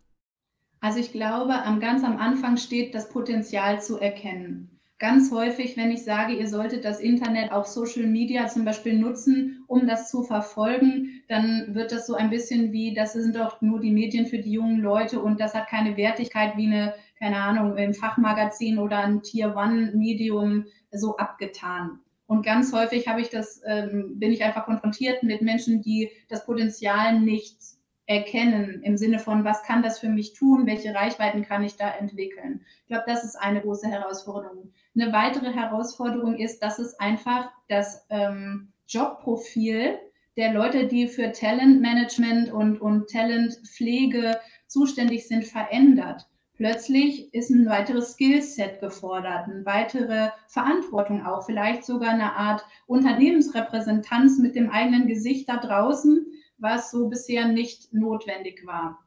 Also 0.80 1.00
ich 1.00 1.12
glaube, 1.12 1.54
am 1.64 1.80
ganz 1.80 2.04
am 2.04 2.18
Anfang 2.18 2.58
steht 2.58 2.96
das 2.96 3.10
Potenzial 3.10 3.82
zu 3.82 3.98
erkennen. 3.98 4.80
Ganz 5.00 5.32
häufig, 5.32 5.78
wenn 5.78 5.92
ich 5.92 6.04
sage, 6.04 6.34
ihr 6.34 6.48
solltet 6.48 6.86
das 6.86 7.00
Internet, 7.00 7.52
auch 7.52 7.66
Social 7.66 8.08
Media 8.08 8.48
zum 8.48 8.66
Beispiel 8.66 8.98
nutzen, 8.98 9.64
um 9.68 9.86
das 9.86 10.10
zu 10.10 10.24
verfolgen, 10.24 11.17
dann 11.28 11.76
wird 11.76 11.92
das 11.92 12.08
so 12.08 12.16
ein 12.16 12.30
bisschen 12.30 12.72
wie, 12.72 12.94
das 12.94 13.14
sind 13.14 13.36
doch 13.36 13.62
nur 13.62 13.80
die 13.80 13.92
Medien 13.92 14.28
für 14.28 14.40
die 14.40 14.52
jungen 14.52 14.80
Leute 14.80 15.20
und 15.20 15.40
das 15.40 15.54
hat 15.54 15.68
keine 15.68 15.98
Wertigkeit 15.98 16.56
wie 16.56 16.68
eine, 16.68 16.94
keine 17.20 17.38
Ahnung, 17.38 17.76
ein 17.76 17.94
Fachmagazin 17.94 18.80
oder 18.80 19.00
ein 19.00 19.22
Tier-One-Medium 19.22 20.66
so 20.92 21.18
abgetan. 21.18 22.00
Und 22.28 22.46
ganz 22.46 22.74
häufig 22.74 23.08
habe 23.08 23.22
ich 23.22 23.30
das, 23.30 23.62
ähm, 23.66 24.20
bin 24.20 24.32
ich 24.32 24.44
einfach 24.44 24.66
konfrontiert 24.66 25.24
mit 25.24 25.42
Menschen, 25.42 25.82
die 25.82 26.12
das 26.30 26.46
Potenzial 26.46 27.20
nicht 27.20 27.58
erkennen 28.06 28.82
im 28.84 28.98
Sinne 28.98 29.20
von, 29.20 29.44
was 29.44 29.64
kann 29.64 29.84
das 29.84 30.00
für 30.00 30.08
mich 30.08 30.34
tun, 30.34 30.66
welche 30.66 30.96
Reichweiten 30.96 31.44
kann 31.44 31.64
ich 31.64 31.76
da 31.76 31.90
entwickeln. 31.90 32.66
Ich 32.82 32.88
glaube, 32.88 33.04
das 33.06 33.26
ist 33.26 33.36
eine 33.36 33.62
große 33.62 33.88
Herausforderung. 33.88 34.72
Eine 34.96 35.12
weitere 35.12 35.54
Herausforderung 35.54 36.38
ist, 36.38 36.64
dass 36.64 36.80
es 36.80 36.98
einfach 37.00 37.50
das 37.68 38.06
ähm, 38.10 38.72
Jobprofil 38.88 40.00
der 40.38 40.54
Leute, 40.54 40.88
die 40.88 41.08
für 41.08 41.32
Talentmanagement 41.32 42.52
und, 42.52 42.80
und 42.80 43.10
Talentpflege 43.10 44.40
zuständig 44.68 45.28
sind, 45.28 45.46
verändert. 45.46 46.28
Plötzlich 46.58 47.34
ist 47.34 47.50
ein 47.50 47.68
weiteres 47.68 48.14
Skillset 48.14 48.80
gefordert, 48.80 49.48
eine 49.48 49.66
weitere 49.66 50.30
Verantwortung 50.48 51.26
auch, 51.26 51.46
vielleicht 51.46 51.86
sogar 51.86 52.10
eine 52.10 52.34
Art 52.34 52.64
Unternehmensrepräsentanz 52.88 54.40
mit 54.40 54.56
dem 54.56 54.70
eigenen 54.70 55.08
Gesicht 55.08 55.50
da 55.50 55.58
draußen, 55.58 56.26
was 56.58 56.90
so 56.92 57.10
bisher 57.10 57.48
nicht 57.48 57.94
notwendig 57.94 58.66
war. 58.66 59.00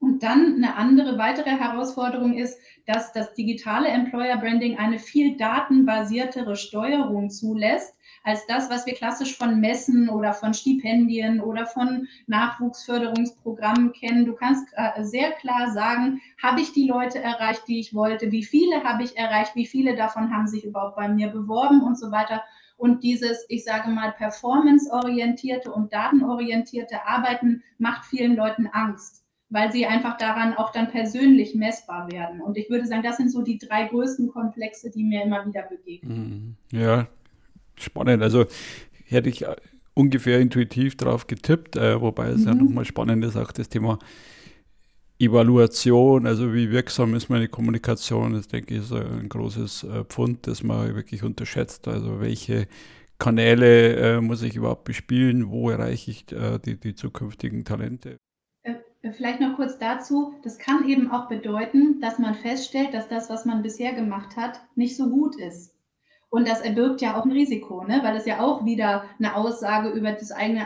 Und 0.00 0.22
dann 0.22 0.56
eine 0.56 0.76
andere 0.76 1.18
weitere 1.18 1.50
Herausforderung 1.50 2.34
ist, 2.34 2.58
dass 2.86 3.12
das 3.12 3.34
digitale 3.34 3.88
Employer 3.88 4.36
Branding 4.36 4.78
eine 4.78 4.98
viel 4.98 5.36
datenbasiertere 5.36 6.56
Steuerung 6.56 7.30
zulässt 7.30 7.97
als 8.28 8.46
das, 8.46 8.68
was 8.68 8.84
wir 8.84 8.92
klassisch 8.92 9.38
von 9.38 9.58
Messen 9.58 10.10
oder 10.10 10.34
von 10.34 10.52
Stipendien 10.52 11.40
oder 11.40 11.64
von 11.64 12.06
Nachwuchsförderungsprogrammen 12.26 13.92
kennen. 13.92 14.26
Du 14.26 14.34
kannst 14.34 14.68
äh, 14.76 15.02
sehr 15.02 15.32
klar 15.32 15.72
sagen, 15.72 16.20
habe 16.42 16.60
ich 16.60 16.72
die 16.72 16.86
Leute 16.86 17.20
erreicht, 17.20 17.62
die 17.66 17.80
ich 17.80 17.94
wollte, 17.94 18.30
wie 18.30 18.44
viele 18.44 18.84
habe 18.84 19.02
ich 19.02 19.16
erreicht, 19.16 19.56
wie 19.56 19.66
viele 19.66 19.96
davon 19.96 20.30
haben 20.30 20.46
sich 20.46 20.64
überhaupt 20.64 20.96
bei 20.96 21.08
mir 21.08 21.28
beworben 21.28 21.82
und 21.82 21.98
so 21.98 22.12
weiter. 22.12 22.42
Und 22.76 23.02
dieses, 23.02 23.46
ich 23.48 23.64
sage 23.64 23.88
mal, 23.88 24.12
performanceorientierte 24.12 25.72
und 25.72 25.92
datenorientierte 25.94 27.06
Arbeiten 27.06 27.62
macht 27.78 28.04
vielen 28.04 28.36
Leuten 28.36 28.66
Angst, 28.66 29.24
weil 29.48 29.72
sie 29.72 29.86
einfach 29.86 30.18
daran 30.18 30.52
auch 30.54 30.70
dann 30.70 30.90
persönlich 30.90 31.54
messbar 31.54 32.12
werden. 32.12 32.42
Und 32.42 32.58
ich 32.58 32.68
würde 32.68 32.86
sagen, 32.86 33.02
das 33.02 33.16
sind 33.16 33.32
so 33.32 33.40
die 33.40 33.58
drei 33.58 33.88
größten 33.88 34.28
Komplexe, 34.28 34.90
die 34.90 35.02
mir 35.02 35.24
immer 35.24 35.46
wieder 35.46 35.62
begegnen. 35.62 36.56
Mhm. 36.70 36.78
Ja, 36.78 37.08
spannend. 37.82 38.22
Also 38.22 38.46
hätte 39.04 39.28
ich 39.28 39.44
ungefähr 39.94 40.40
intuitiv 40.40 40.96
drauf 40.96 41.26
getippt, 41.26 41.76
äh, 41.76 42.00
wobei 42.00 42.28
es 42.28 42.42
mhm. 42.42 42.46
ja 42.46 42.54
nochmal 42.54 42.84
spannend 42.84 43.24
ist, 43.24 43.36
auch 43.36 43.52
das 43.52 43.68
Thema 43.68 43.98
Evaluation, 45.18 46.26
also 46.26 46.54
wie 46.54 46.70
wirksam 46.70 47.14
ist 47.16 47.28
meine 47.28 47.48
Kommunikation, 47.48 48.34
das 48.34 48.46
denke 48.46 48.74
ich 48.74 48.82
ist 48.82 48.92
ein 48.92 49.28
großes 49.28 49.82
äh, 49.84 50.04
Pfund, 50.04 50.46
das 50.46 50.62
man 50.62 50.94
wirklich 50.94 51.24
unterschätzt. 51.24 51.88
Also 51.88 52.20
welche 52.20 52.68
Kanäle 53.18 53.96
äh, 53.96 54.20
muss 54.20 54.42
ich 54.42 54.54
überhaupt 54.54 54.84
bespielen, 54.84 55.50
wo 55.50 55.70
erreiche 55.70 56.12
ich 56.12 56.30
äh, 56.30 56.60
die, 56.64 56.78
die 56.78 56.94
zukünftigen 56.94 57.64
Talente? 57.64 58.16
Äh, 58.62 58.76
vielleicht 59.10 59.40
noch 59.40 59.56
kurz 59.56 59.76
dazu, 59.78 60.34
das 60.44 60.58
kann 60.58 60.88
eben 60.88 61.10
auch 61.10 61.28
bedeuten, 61.28 62.00
dass 62.00 62.20
man 62.20 62.36
feststellt, 62.36 62.94
dass 62.94 63.08
das, 63.08 63.28
was 63.28 63.44
man 63.44 63.62
bisher 63.62 63.94
gemacht 63.94 64.36
hat, 64.36 64.60
nicht 64.76 64.96
so 64.96 65.10
gut 65.10 65.34
ist. 65.34 65.74
Und 66.30 66.46
das 66.46 66.60
erbirgt 66.60 67.00
ja 67.00 67.18
auch 67.18 67.24
ein 67.24 67.32
Risiko, 67.32 67.84
ne? 67.84 68.00
weil 68.02 68.14
es 68.14 68.26
ja 68.26 68.40
auch 68.40 68.64
wieder 68.64 69.04
eine 69.18 69.34
Aussage 69.34 69.88
über 69.88 70.12
das 70.12 70.30
eigene 70.30 70.60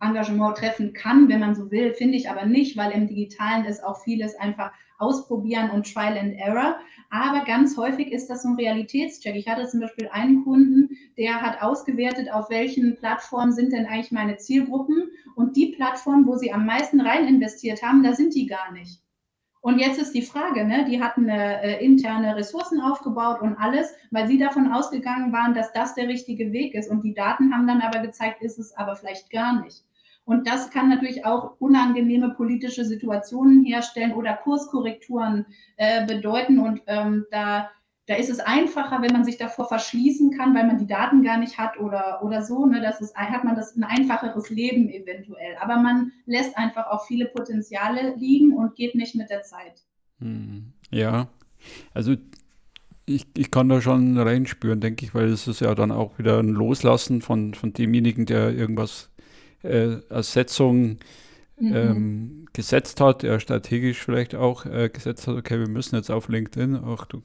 Engagement 0.00 0.56
treffen 0.56 0.94
kann, 0.94 1.28
wenn 1.28 1.40
man 1.40 1.54
so 1.54 1.70
will, 1.70 1.92
finde 1.92 2.16
ich 2.16 2.30
aber 2.30 2.46
nicht, 2.46 2.78
weil 2.78 2.92
im 2.92 3.06
Digitalen 3.06 3.66
ist 3.66 3.84
auch 3.84 4.02
vieles 4.02 4.34
einfach 4.36 4.72
ausprobieren 4.98 5.70
und 5.70 5.92
Trial 5.92 6.16
and 6.16 6.34
Error. 6.38 6.76
Aber 7.10 7.44
ganz 7.44 7.76
häufig 7.76 8.10
ist 8.10 8.28
das 8.30 8.42
so 8.42 8.50
ein 8.50 8.54
Realitätscheck. 8.54 9.34
Ich 9.34 9.48
hatte 9.48 9.66
zum 9.66 9.80
Beispiel 9.80 10.08
einen 10.10 10.44
Kunden, 10.44 10.96
der 11.18 11.42
hat 11.42 11.60
ausgewertet, 11.60 12.32
auf 12.32 12.48
welchen 12.48 12.96
Plattformen 12.96 13.52
sind 13.52 13.72
denn 13.72 13.84
eigentlich 13.84 14.12
meine 14.12 14.38
Zielgruppen. 14.38 15.10
Und 15.34 15.56
die 15.56 15.72
Plattformen, 15.72 16.26
wo 16.26 16.36
sie 16.36 16.52
am 16.52 16.64
meisten 16.64 17.00
rein 17.00 17.26
investiert 17.26 17.82
haben, 17.82 18.02
da 18.02 18.14
sind 18.14 18.34
die 18.34 18.46
gar 18.46 18.72
nicht. 18.72 19.01
Und 19.62 19.78
jetzt 19.78 20.00
ist 20.00 20.12
die 20.12 20.22
Frage, 20.22 20.64
ne, 20.64 20.84
die 20.88 21.00
hatten 21.00 21.28
äh, 21.28 21.78
interne 21.78 22.34
Ressourcen 22.34 22.80
aufgebaut 22.80 23.40
und 23.40 23.56
alles, 23.56 23.94
weil 24.10 24.26
sie 24.26 24.36
davon 24.36 24.72
ausgegangen 24.72 25.32
waren, 25.32 25.54
dass 25.54 25.72
das 25.72 25.94
der 25.94 26.08
richtige 26.08 26.52
Weg 26.52 26.74
ist. 26.74 26.90
Und 26.90 27.04
die 27.04 27.14
Daten 27.14 27.54
haben 27.54 27.68
dann 27.68 27.80
aber 27.80 28.00
gezeigt, 28.00 28.42
ist 28.42 28.58
es 28.58 28.76
aber 28.76 28.96
vielleicht 28.96 29.30
gar 29.30 29.62
nicht. 29.62 29.84
Und 30.24 30.48
das 30.48 30.70
kann 30.70 30.88
natürlich 30.88 31.24
auch 31.24 31.54
unangenehme 31.60 32.30
politische 32.30 32.84
Situationen 32.84 33.64
herstellen 33.64 34.14
oder 34.14 34.34
Kurskorrekturen 34.34 35.46
äh, 35.76 36.06
bedeuten. 36.06 36.58
Und 36.58 36.82
ähm, 36.88 37.26
da 37.30 37.70
da 38.06 38.16
ist 38.16 38.30
es 38.30 38.40
einfacher, 38.40 39.00
wenn 39.00 39.12
man 39.12 39.24
sich 39.24 39.38
davor 39.38 39.68
verschließen 39.68 40.36
kann, 40.36 40.54
weil 40.54 40.66
man 40.66 40.78
die 40.78 40.88
Daten 40.88 41.22
gar 41.22 41.38
nicht 41.38 41.56
hat 41.58 41.78
oder, 41.78 42.20
oder 42.22 42.42
so. 42.42 42.66
Ne? 42.66 42.80
Das 42.80 43.00
ist, 43.00 43.14
hat 43.14 43.44
man 43.44 43.54
das 43.54 43.76
ein 43.76 43.84
einfacheres 43.84 44.50
Leben 44.50 44.88
eventuell. 44.88 45.56
Aber 45.60 45.76
man 45.76 46.10
lässt 46.26 46.56
einfach 46.58 46.88
auch 46.88 47.06
viele 47.06 47.26
Potenziale 47.26 48.14
liegen 48.16 48.54
und 48.54 48.74
geht 48.74 48.96
nicht 48.96 49.14
mit 49.14 49.30
der 49.30 49.42
Zeit. 49.42 49.84
Hm. 50.18 50.72
Ja, 50.90 51.28
also 51.94 52.16
ich, 53.06 53.26
ich 53.36 53.50
kann 53.52 53.68
da 53.68 53.80
schon 53.80 54.18
reinspüren, 54.18 54.80
denke 54.80 55.04
ich, 55.04 55.14
weil 55.14 55.28
es 55.28 55.46
ist 55.46 55.60
ja 55.60 55.74
dann 55.74 55.92
auch 55.92 56.18
wieder 56.18 56.40
ein 56.40 56.48
Loslassen 56.48 57.22
von, 57.22 57.54
von 57.54 57.72
demjenigen, 57.72 58.26
der 58.26 58.52
irgendwas 58.52 59.10
äh, 59.62 59.98
als 60.08 60.32
Setzung 60.32 60.98
mhm. 61.56 61.74
ähm, 61.74 62.46
gesetzt 62.52 63.00
hat, 63.00 63.22
der 63.22 63.38
strategisch 63.38 64.02
vielleicht 64.02 64.34
auch 64.34 64.66
äh, 64.66 64.88
gesetzt 64.88 65.28
hat, 65.28 65.36
okay, 65.36 65.60
wir 65.60 65.68
müssen 65.68 65.94
jetzt 65.94 66.10
auf 66.10 66.28
LinkedIn, 66.28 66.80
ach 66.84 67.06
du 67.06 67.22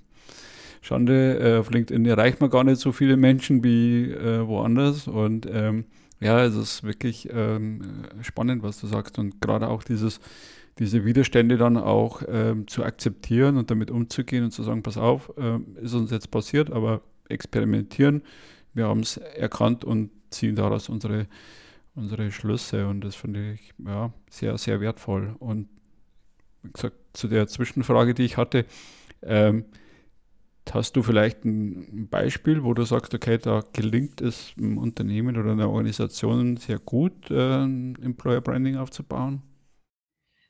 Schande, 0.82 1.40
äh, 1.40 1.58
auf 1.60 1.72
LinkedIn 1.72 2.06
erreicht 2.06 2.42
man 2.42 2.50
gar 2.50 2.64
nicht 2.64 2.80
so 2.80 2.92
viele 2.92 3.18
Menschen 3.18 3.64
wie 3.64 4.12
äh, 4.12 4.46
woanders. 4.48 5.08
Und 5.08 5.48
ähm, 5.52 5.86
ja, 6.20 6.44
es 6.44 6.56
ist 6.56 6.84
wirklich 6.84 7.30
ähm, 7.32 7.82
spannend, 8.22 8.64
was 8.64 8.80
du 8.80 8.88
sagst. 8.88 9.20
Und 9.20 9.42
gerade 9.42 9.68
auch 9.68 9.84
dieses, 9.84 10.20
diese 10.80 11.06
Widerstände 11.06 11.58
dann 11.58 11.78
auch 11.78 12.24
ähm, 12.28 12.68
zu 12.68 12.84
akzeptieren 12.84 13.58
und 13.58 13.72
damit 13.72 13.92
umzugehen 13.92 14.44
und 14.44 14.52
zu 14.52 14.64
sagen, 14.64 14.84
pass 14.84 14.98
auf, 14.98 15.32
äh, 15.38 15.60
ist 15.82 15.94
uns 15.94 16.12
jetzt 16.12 16.32
passiert, 16.32 16.72
aber 16.72 17.02
experimentieren. 17.30 18.22
Wir 18.74 18.88
haben 18.88 19.02
es 19.02 19.18
erkannt 19.18 19.84
und 19.84 20.12
ziehen 20.30 20.56
daraus 20.56 20.90
unsere, 20.90 21.28
unsere 21.96 22.32
Schlüsse. 22.32 22.88
Und 22.88 23.02
das 23.02 23.16
finde 23.16 23.54
ich 23.54 23.74
ja, 23.86 24.12
sehr, 24.30 24.58
sehr 24.58 24.82
wertvoll. 24.82 25.36
Und 25.40 25.68
wie 26.64 26.72
gesagt, 26.72 26.96
zu 27.14 27.28
der 27.28 27.48
Zwischenfrage, 27.48 28.14
die 28.14 28.24
ich 28.24 28.38
hatte, 28.38 28.66
ähm, 29.24 29.66
hast 30.74 30.96
du 30.96 31.04
vielleicht 31.04 31.46
ein 31.46 32.08
Beispiel, 32.10 32.64
wo 32.64 32.74
du 32.74 32.84
sagst, 32.84 33.14
okay, 33.14 33.38
da 33.38 33.64
gelingt 33.74 34.22
es 34.22 34.54
im 34.58 34.78
Unternehmen 34.78 35.38
oder 35.38 35.52
einer 35.52 35.70
Organisation 35.70 36.58
sehr 36.58 36.80
gut, 36.80 37.30
äh, 37.32 37.64
Employer 37.64 38.42
Branding 38.42 38.78
aufzubauen? 38.78 39.42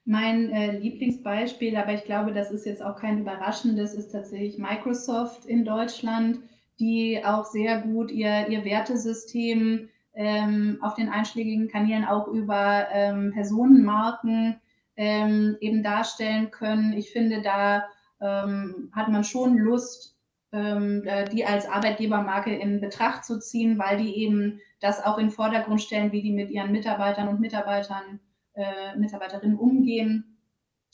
Mein 0.05 0.51
äh, 0.51 0.79
Lieblingsbeispiel, 0.79 1.75
aber 1.75 1.93
ich 1.93 2.05
glaube, 2.05 2.33
das 2.33 2.51
ist 2.51 2.65
jetzt 2.65 2.81
auch 2.81 2.95
kein 2.95 3.19
überraschendes, 3.19 3.93
ist 3.93 4.11
tatsächlich 4.11 4.57
Microsoft 4.57 5.45
in 5.45 5.65
Deutschland, 5.65 6.39
die 6.79 7.19
auch 7.25 7.45
sehr 7.45 7.81
gut 7.81 8.11
ihr, 8.11 8.47
ihr 8.47 8.63
Wertesystem 8.63 9.89
ähm, 10.13 10.77
auf 10.81 10.95
den 10.95 11.09
einschlägigen 11.09 11.67
Kanälen 11.67 12.05
auch 12.05 12.27
über 12.27 12.87
ähm, 12.91 13.31
Personenmarken 13.33 14.61
ähm, 14.95 15.57
eben 15.59 15.83
darstellen 15.83 16.51
können. 16.51 16.93
Ich 16.93 17.11
finde, 17.11 17.41
da 17.41 17.83
ähm, 18.21 18.91
hat 18.93 19.09
man 19.09 19.23
schon 19.23 19.57
Lust, 19.57 20.15
ähm, 20.51 21.03
äh, 21.05 21.25
die 21.25 21.45
als 21.45 21.67
Arbeitgebermarke 21.67 22.55
in 22.55 22.79
Betracht 22.79 23.25
zu 23.25 23.39
ziehen, 23.39 23.77
weil 23.77 23.97
die 23.97 24.15
eben 24.17 24.59
das 24.79 25.03
auch 25.03 25.17
in 25.17 25.27
den 25.27 25.31
Vordergrund 25.31 25.81
stellen, 25.81 26.11
wie 26.11 26.21
die 26.21 26.31
mit 26.31 26.49
ihren 26.49 26.71
Mitarbeitern 26.71 27.27
und 27.27 27.39
Mitarbeitern 27.39 28.19
äh, 28.53 28.95
Mitarbeiterinnen 28.97 29.57
umgehen. 29.57 30.37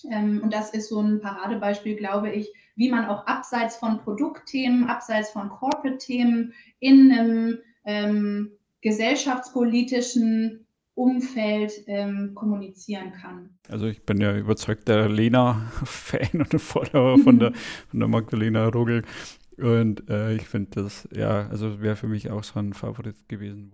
Ähm, 0.09 0.41
und 0.43 0.53
das 0.53 0.73
ist 0.73 0.89
so 0.89 0.99
ein 0.99 1.21
Paradebeispiel, 1.21 1.95
glaube 1.95 2.31
ich, 2.31 2.51
wie 2.75 2.89
man 2.89 3.05
auch 3.05 3.25
abseits 3.27 3.77
von 3.77 3.99
Produktthemen, 3.99 4.89
abseits 4.89 5.29
von 5.29 5.49
Corporate-Themen 5.49 6.53
in 6.79 7.11
einem 7.11 7.59
ähm, 7.85 8.51
gesellschaftspolitischen 8.81 10.62
Umfeld 10.95 11.71
ähm, 11.87 12.33
kommunizieren 12.35 13.13
kann. 13.13 13.57
Also 13.69 13.87
ich 13.87 14.05
bin 14.05 14.21
ja 14.21 14.35
überzeugter 14.37 15.09
Lena-Fan 15.09 16.29
und 16.51 16.59
Follower 16.59 17.17
von 17.17 17.39
der, 17.39 17.53
von 17.87 17.99
der 17.99 18.09
Magdalena 18.09 18.67
Rogel. 18.67 19.03
Und 19.57 20.09
äh, 20.09 20.35
ich 20.35 20.47
finde 20.47 20.81
das, 20.81 21.07
ja, 21.11 21.47
also 21.49 21.81
wäre 21.81 21.95
für 21.95 22.07
mich 22.07 22.29
auch 22.31 22.43
so 22.43 22.59
ein 22.59 22.73
Favorit 22.73 23.27
gewesen. 23.27 23.71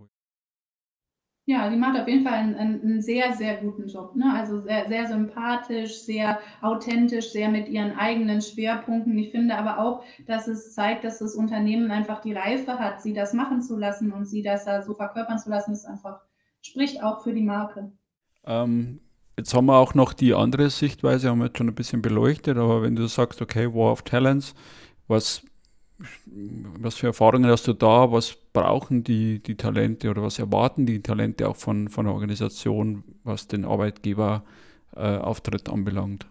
Ja, 1.46 1.68
die 1.68 1.76
macht 1.76 1.98
auf 1.98 2.06
jeden 2.06 2.22
Fall 2.22 2.34
einen, 2.34 2.54
einen 2.54 3.02
sehr, 3.02 3.32
sehr 3.32 3.56
guten 3.56 3.88
Job. 3.88 4.14
Ne? 4.14 4.32
Also 4.32 4.60
sehr, 4.60 4.86
sehr 4.88 5.08
sympathisch, 5.08 6.02
sehr 6.02 6.38
authentisch, 6.60 7.32
sehr 7.32 7.48
mit 7.48 7.68
ihren 7.68 7.98
eigenen 7.98 8.40
Schwerpunkten. 8.40 9.18
Ich 9.18 9.32
finde 9.32 9.56
aber 9.56 9.78
auch, 9.78 10.04
dass 10.26 10.46
es 10.46 10.74
zeigt, 10.74 11.02
dass 11.02 11.18
das 11.18 11.34
Unternehmen 11.34 11.90
einfach 11.90 12.20
die 12.20 12.34
Reife 12.34 12.78
hat, 12.78 13.02
sie 13.02 13.14
das 13.14 13.32
machen 13.32 13.62
zu 13.62 13.76
lassen 13.76 14.12
und 14.12 14.26
sie 14.26 14.42
das 14.42 14.64
da 14.64 14.82
so 14.82 14.94
verkörpern 14.94 15.38
zu 15.38 15.50
lassen, 15.50 15.72
ist 15.72 15.86
einfach, 15.86 16.20
spricht 16.62 17.02
auch 17.02 17.22
für 17.22 17.32
die 17.32 17.42
Marke. 17.42 17.92
Ähm, 18.44 19.00
jetzt 19.36 19.54
haben 19.54 19.66
wir 19.66 19.76
auch 19.76 19.94
noch 19.94 20.12
die 20.12 20.34
andere 20.34 20.70
Sichtweise, 20.70 21.30
haben 21.30 21.38
wir 21.38 21.46
jetzt 21.46 21.58
schon 21.58 21.68
ein 21.68 21.74
bisschen 21.74 22.02
beleuchtet, 22.02 22.56
aber 22.56 22.82
wenn 22.82 22.96
du 22.96 23.06
sagst, 23.06 23.42
okay, 23.42 23.72
War 23.72 23.92
of 23.92 24.02
Talents, 24.02 24.54
was 25.08 25.42
was 26.78 26.96
für 26.96 27.08
Erfahrungen 27.08 27.50
hast 27.50 27.68
du 27.68 27.72
da? 27.72 28.12
Was 28.12 28.36
brauchen 28.52 29.04
die, 29.04 29.42
die 29.42 29.56
Talente 29.56 30.10
oder 30.10 30.22
was 30.22 30.38
erwarten 30.38 30.86
die 30.86 31.02
Talente 31.02 31.48
auch 31.48 31.56
von, 31.56 31.88
von 31.88 32.06
der 32.06 32.14
Organisation, 32.14 33.04
was 33.22 33.48
den 33.48 33.64
Arbeitgeberauftritt 33.64 35.68
äh, 35.68 35.72
anbelangt? 35.72 36.26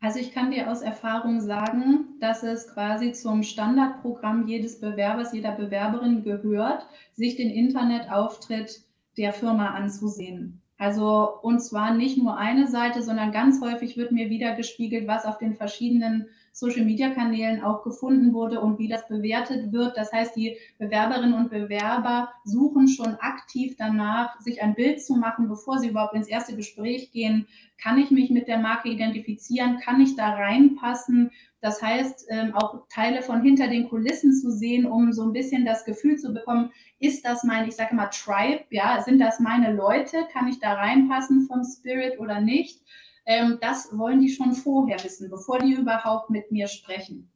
Also 0.00 0.18
ich 0.18 0.32
kann 0.32 0.50
dir 0.50 0.70
aus 0.70 0.82
Erfahrung 0.82 1.40
sagen, 1.40 2.18
dass 2.20 2.42
es 2.42 2.72
quasi 2.72 3.12
zum 3.12 3.42
Standardprogramm 3.42 4.46
jedes 4.46 4.78
Bewerbers, 4.78 5.32
jeder 5.32 5.52
Bewerberin 5.52 6.22
gehört, 6.22 6.86
sich 7.14 7.36
den 7.36 7.50
Internetauftritt 7.50 8.82
der 9.16 9.32
Firma 9.32 9.70
anzusehen. 9.70 10.62
Also 10.78 11.30
und 11.42 11.60
zwar 11.60 11.94
nicht 11.94 12.18
nur 12.18 12.36
eine 12.36 12.66
Seite, 12.66 13.02
sondern 13.02 13.32
ganz 13.32 13.62
häufig 13.62 13.96
wird 13.96 14.12
mir 14.12 14.28
wieder 14.28 14.54
gespiegelt, 14.54 15.06
was 15.06 15.24
auf 15.24 15.38
den 15.38 15.54
verschiedenen 15.54 16.26
Social-Media-Kanälen 16.52 17.62
auch 17.62 17.82
gefunden 17.82 18.32
wurde 18.32 18.60
und 18.60 18.78
wie 18.78 18.88
das 18.88 19.06
bewertet 19.08 19.72
wird. 19.72 19.96
Das 19.96 20.12
heißt, 20.12 20.36
die 20.36 20.56
Bewerberinnen 20.78 21.34
und 21.34 21.50
Bewerber 21.50 22.30
suchen 22.44 22.88
schon 22.88 23.14
aktiv 23.16 23.76
danach, 23.78 24.40
sich 24.40 24.62
ein 24.62 24.74
Bild 24.74 25.02
zu 25.02 25.16
machen, 25.16 25.48
bevor 25.48 25.78
sie 25.78 25.88
überhaupt 25.88 26.14
ins 26.14 26.28
erste 26.28 26.56
Gespräch 26.56 27.10
gehen. 27.12 27.46
Kann 27.78 27.98
ich 27.98 28.10
mich 28.10 28.30
mit 28.30 28.48
der 28.48 28.58
Marke 28.58 28.88
identifizieren? 28.88 29.80
Kann 29.80 30.00
ich 30.00 30.16
da 30.16 30.30
reinpassen? 30.30 31.30
Das 31.60 31.82
heißt, 31.82 32.26
ähm, 32.28 32.54
auch 32.54 32.86
Teile 32.88 33.22
von 33.22 33.42
hinter 33.42 33.68
den 33.68 33.88
Kulissen 33.88 34.32
zu 34.34 34.50
sehen, 34.50 34.86
um 34.86 35.12
so 35.12 35.22
ein 35.22 35.32
bisschen 35.32 35.64
das 35.64 35.84
Gefühl 35.84 36.18
zu 36.18 36.32
bekommen, 36.32 36.70
ist 36.98 37.24
das 37.24 37.44
mein, 37.44 37.66
ich 37.66 37.76
sage 37.76 37.94
mal, 37.94 38.08
Tribe, 38.08 38.64
ja, 38.70 39.02
sind 39.02 39.18
das 39.18 39.40
meine 39.40 39.72
Leute? 39.72 40.26
Kann 40.32 40.48
ich 40.48 40.60
da 40.60 40.74
reinpassen 40.74 41.46
vom 41.46 41.62
Spirit 41.64 42.18
oder 42.20 42.40
nicht? 42.40 42.82
Ähm, 43.24 43.58
das 43.60 43.96
wollen 43.96 44.20
die 44.20 44.28
schon 44.28 44.52
vorher 44.52 45.02
wissen, 45.02 45.30
bevor 45.30 45.58
die 45.58 45.72
überhaupt 45.72 46.30
mit 46.30 46.52
mir 46.52 46.68
sprechen. 46.68 47.30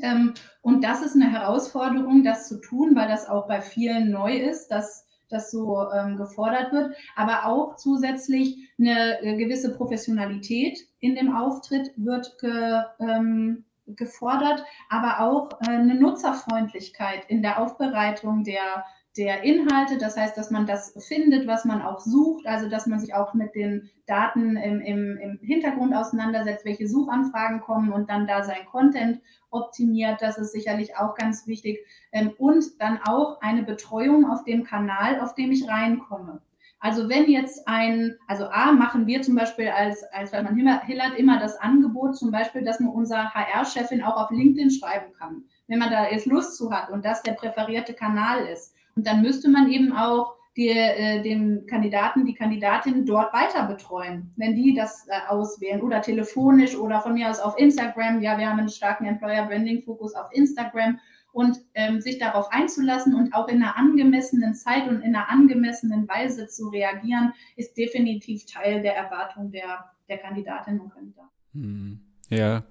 Ähm, 0.00 0.34
und 0.62 0.82
das 0.82 1.02
ist 1.02 1.14
eine 1.14 1.30
Herausforderung, 1.30 2.24
das 2.24 2.48
zu 2.48 2.60
tun, 2.60 2.96
weil 2.96 3.08
das 3.08 3.28
auch 3.28 3.46
bei 3.46 3.60
vielen 3.60 4.10
neu 4.10 4.36
ist, 4.36 4.68
dass 4.68 5.01
das 5.32 5.50
so 5.50 5.90
ähm, 5.90 6.16
gefordert 6.16 6.72
wird, 6.72 6.94
aber 7.16 7.46
auch 7.46 7.76
zusätzlich 7.76 8.70
eine, 8.78 9.18
gewisse 9.36 9.74
Professionalität 9.76 10.78
in 11.00 11.14
dem 11.14 11.34
Auftritt 11.34 11.92
wird 11.96 12.38
ge, 12.38 12.82
ähm, 13.00 13.64
gefordert, 13.86 14.64
aber 14.88 15.20
auch 15.20 15.50
äh, 15.62 15.70
eine 15.70 15.94
Nutzerfreundlichkeit 15.94 17.24
in 17.28 17.42
der 17.42 17.60
Aufbereitung 17.60 18.44
der 18.44 18.84
der 19.16 19.42
Inhalte, 19.42 19.98
das 19.98 20.16
heißt, 20.16 20.36
dass 20.38 20.50
man 20.50 20.66
das 20.66 20.94
findet, 21.06 21.46
was 21.46 21.66
man 21.66 21.82
auch 21.82 22.00
sucht, 22.00 22.46
also 22.46 22.68
dass 22.68 22.86
man 22.86 22.98
sich 22.98 23.14
auch 23.14 23.34
mit 23.34 23.54
den 23.54 23.90
Daten 24.06 24.56
im, 24.56 24.80
im, 24.80 25.18
im 25.18 25.38
Hintergrund 25.42 25.94
auseinandersetzt, 25.94 26.64
welche 26.64 26.88
Suchanfragen 26.88 27.60
kommen 27.60 27.92
und 27.92 28.08
dann 28.08 28.26
da 28.26 28.42
sein 28.42 28.64
Content 28.70 29.20
optimiert, 29.50 30.22
das 30.22 30.38
ist 30.38 30.52
sicherlich 30.52 30.96
auch 30.96 31.14
ganz 31.14 31.46
wichtig. 31.46 31.80
Ähm, 32.12 32.32
und 32.38 32.64
dann 32.80 33.00
auch 33.04 33.40
eine 33.42 33.62
Betreuung 33.62 34.30
auf 34.30 34.44
dem 34.44 34.64
Kanal, 34.64 35.20
auf 35.20 35.34
dem 35.34 35.52
ich 35.52 35.68
reinkomme. 35.68 36.40
Also 36.80 37.08
wenn 37.08 37.30
jetzt 37.30 37.68
ein, 37.68 38.16
also 38.26 38.46
A, 38.46 38.72
machen 38.72 39.06
wir 39.06 39.22
zum 39.22 39.36
Beispiel 39.36 39.68
als, 39.68 40.02
als 40.12 40.32
weil 40.32 40.42
man 40.42 40.56
Hillert 40.56 41.16
immer 41.16 41.38
das 41.38 41.56
Angebot, 41.60 42.16
zum 42.16 42.32
Beispiel, 42.32 42.64
dass 42.64 42.80
man 42.80 42.90
unserer 42.90 43.32
HR-Chefin 43.32 44.02
auch 44.02 44.16
auf 44.16 44.30
LinkedIn 44.30 44.70
schreiben 44.70 45.12
kann, 45.16 45.44
wenn 45.68 45.78
man 45.78 45.90
da 45.90 46.10
jetzt 46.10 46.26
Lust 46.26 46.56
zu 46.56 46.72
hat 46.72 46.90
und 46.90 47.04
das 47.04 47.22
der 47.22 47.34
präferierte 47.34 47.94
Kanal 47.94 48.46
ist. 48.46 48.74
Und 48.94 49.06
dann 49.06 49.22
müsste 49.22 49.48
man 49.48 49.70
eben 49.70 49.92
auch 49.92 50.34
die, 50.56 50.68
äh, 50.68 51.22
den 51.22 51.66
Kandidaten, 51.66 52.26
die 52.26 52.34
Kandidatin 52.34 53.06
dort 53.06 53.32
weiter 53.32 53.66
betreuen, 53.66 54.32
wenn 54.36 54.54
die 54.54 54.74
das 54.74 55.06
äh, 55.08 55.28
auswählen 55.28 55.80
oder 55.80 56.02
telefonisch 56.02 56.76
oder 56.76 57.00
von 57.00 57.14
mir 57.14 57.30
aus 57.30 57.40
auf 57.40 57.58
Instagram. 57.58 58.20
Ja, 58.20 58.38
wir 58.38 58.48
haben 58.48 58.58
einen 58.58 58.68
starken 58.68 59.06
Employer 59.06 59.46
Branding 59.46 59.82
Fokus 59.82 60.14
auf 60.14 60.26
Instagram 60.32 60.98
und 61.32 61.58
ähm, 61.74 62.02
sich 62.02 62.18
darauf 62.18 62.52
einzulassen 62.52 63.14
und 63.14 63.32
auch 63.34 63.48
in 63.48 63.62
einer 63.62 63.78
angemessenen 63.78 64.54
Zeit 64.54 64.86
und 64.86 65.00
in 65.00 65.16
einer 65.16 65.30
angemessenen 65.30 66.06
Weise 66.06 66.46
zu 66.48 66.68
reagieren, 66.68 67.32
ist 67.56 67.76
definitiv 67.78 68.44
Teil 68.44 68.82
der 68.82 68.94
Erwartung 68.94 69.50
der, 69.50 69.90
der 70.08 70.18
Kandidatinnen 70.18 70.80
und 70.80 70.92
Kandidaten. 70.92 71.30
Hm. 71.54 72.00
Ja, 72.28 72.64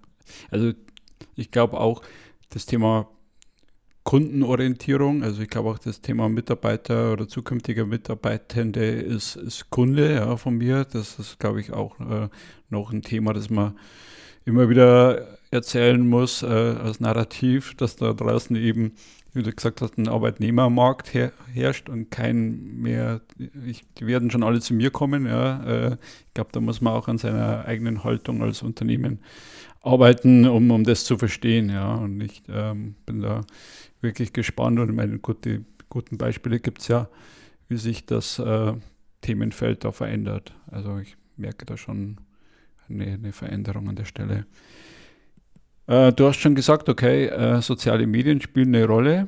also 0.51 0.73
ich 1.36 1.49
glaube 1.49 1.79
auch, 1.79 2.03
das 2.49 2.67
Thema 2.67 3.07
Kundenorientierung. 4.03 5.23
Also 5.23 5.41
ich 5.41 5.49
glaube 5.49 5.69
auch 5.69 5.79
das 5.79 6.01
Thema 6.01 6.27
Mitarbeiter 6.29 7.13
oder 7.13 7.27
zukünftiger 7.27 7.85
Mitarbeitende 7.85 8.83
ist, 8.85 9.35
ist 9.35 9.69
Kunde 9.69 10.13
ja, 10.13 10.37
von 10.37 10.57
mir. 10.57 10.85
Das 10.85 11.19
ist, 11.19 11.39
glaube 11.39 11.61
ich, 11.61 11.71
auch 11.71 11.99
äh, 11.99 12.29
noch 12.69 12.91
ein 12.91 13.01
Thema, 13.03 13.33
das 13.33 13.49
man 13.49 13.77
immer 14.45 14.69
wieder 14.69 15.37
erzählen 15.51 16.07
muss 16.07 16.41
äh, 16.43 16.47
als 16.47 16.99
Narrativ, 16.99 17.75
dass 17.75 17.95
da 17.95 18.13
draußen 18.13 18.55
eben, 18.55 18.93
wie 19.33 19.43
du 19.43 19.51
gesagt 19.51 19.81
hast, 19.81 19.97
ein 19.97 20.07
Arbeitnehmermarkt 20.07 21.13
her 21.13 21.31
herrscht 21.53 21.89
und 21.89 22.09
kein 22.09 22.77
mehr, 22.77 23.21
ich, 23.65 23.83
die 23.97 24.07
werden 24.07 24.31
schon 24.31 24.43
alle 24.43 24.61
zu 24.61 24.73
mir 24.73 24.89
kommen. 24.89 25.25
Ja. 25.27 25.63
Äh, 25.63 25.97
ich 26.27 26.33
glaube, 26.33 26.49
da 26.53 26.59
muss 26.59 26.81
man 26.81 26.93
auch 26.93 27.07
an 27.07 27.17
seiner 27.17 27.65
eigenen 27.65 28.03
Haltung 28.03 28.41
als 28.41 28.63
Unternehmen 28.63 29.19
arbeiten, 29.81 30.47
um, 30.47 30.71
um 30.71 30.83
das 30.83 31.03
zu 31.03 31.17
verstehen. 31.17 31.69
Ja. 31.69 31.95
Und 31.95 32.21
ich 32.21 32.43
ähm, 32.49 32.95
bin 33.05 33.21
da 33.21 33.41
wirklich 34.01 34.33
gespannt 34.33 34.79
und 34.79 34.89
ich 34.89 34.95
meine, 34.95 35.19
gut, 35.19 35.45
die 35.45 35.63
guten 35.89 36.17
Beispiele 36.17 36.59
gibt 36.59 36.81
es 36.81 36.87
ja, 36.87 37.09
wie 37.67 37.77
sich 37.77 38.05
das 38.05 38.39
äh, 38.39 38.73
Themenfeld 39.21 39.83
da 39.83 39.91
verändert. 39.91 40.53
Also 40.67 40.97
ich 40.97 41.15
merke 41.37 41.65
da 41.65 41.77
schon 41.77 42.17
eine, 42.89 43.05
eine 43.05 43.31
Veränderung 43.31 43.89
an 43.89 43.95
der 43.95 44.05
Stelle. 44.05 44.45
Äh, 45.87 46.13
du 46.13 46.27
hast 46.27 46.37
schon 46.37 46.55
gesagt, 46.55 46.89
okay, 46.89 47.27
äh, 47.27 47.61
soziale 47.61 48.07
Medien 48.07 48.41
spielen 48.41 48.75
eine 48.75 48.85
Rolle. 48.85 49.27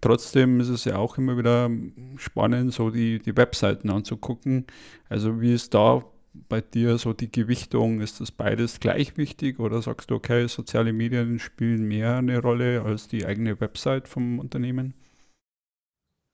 Trotzdem 0.00 0.60
ist 0.60 0.68
es 0.68 0.84
ja 0.84 0.96
auch 0.96 1.18
immer 1.18 1.36
wieder 1.36 1.68
spannend, 2.16 2.72
so 2.72 2.90
die, 2.90 3.18
die 3.18 3.36
Webseiten 3.36 3.90
anzugucken. 3.90 4.66
Also 5.08 5.40
wie 5.40 5.52
ist 5.52 5.74
da 5.74 6.04
bei 6.32 6.60
dir 6.60 6.98
so 6.98 7.12
die 7.12 7.30
Gewichtung? 7.30 8.00
Ist 8.00 8.20
das 8.20 8.30
beides 8.30 8.80
gleich 8.80 9.16
wichtig 9.16 9.60
oder 9.60 9.82
sagst 9.82 10.10
du, 10.10 10.14
okay, 10.14 10.46
soziale 10.48 10.92
Medien 10.92 11.38
spielen 11.38 11.86
mehr 11.86 12.16
eine 12.16 12.40
Rolle 12.40 12.82
als 12.82 13.08
die 13.08 13.26
eigene 13.26 13.60
Website 13.60 14.08
vom 14.08 14.38
Unternehmen? 14.38 14.94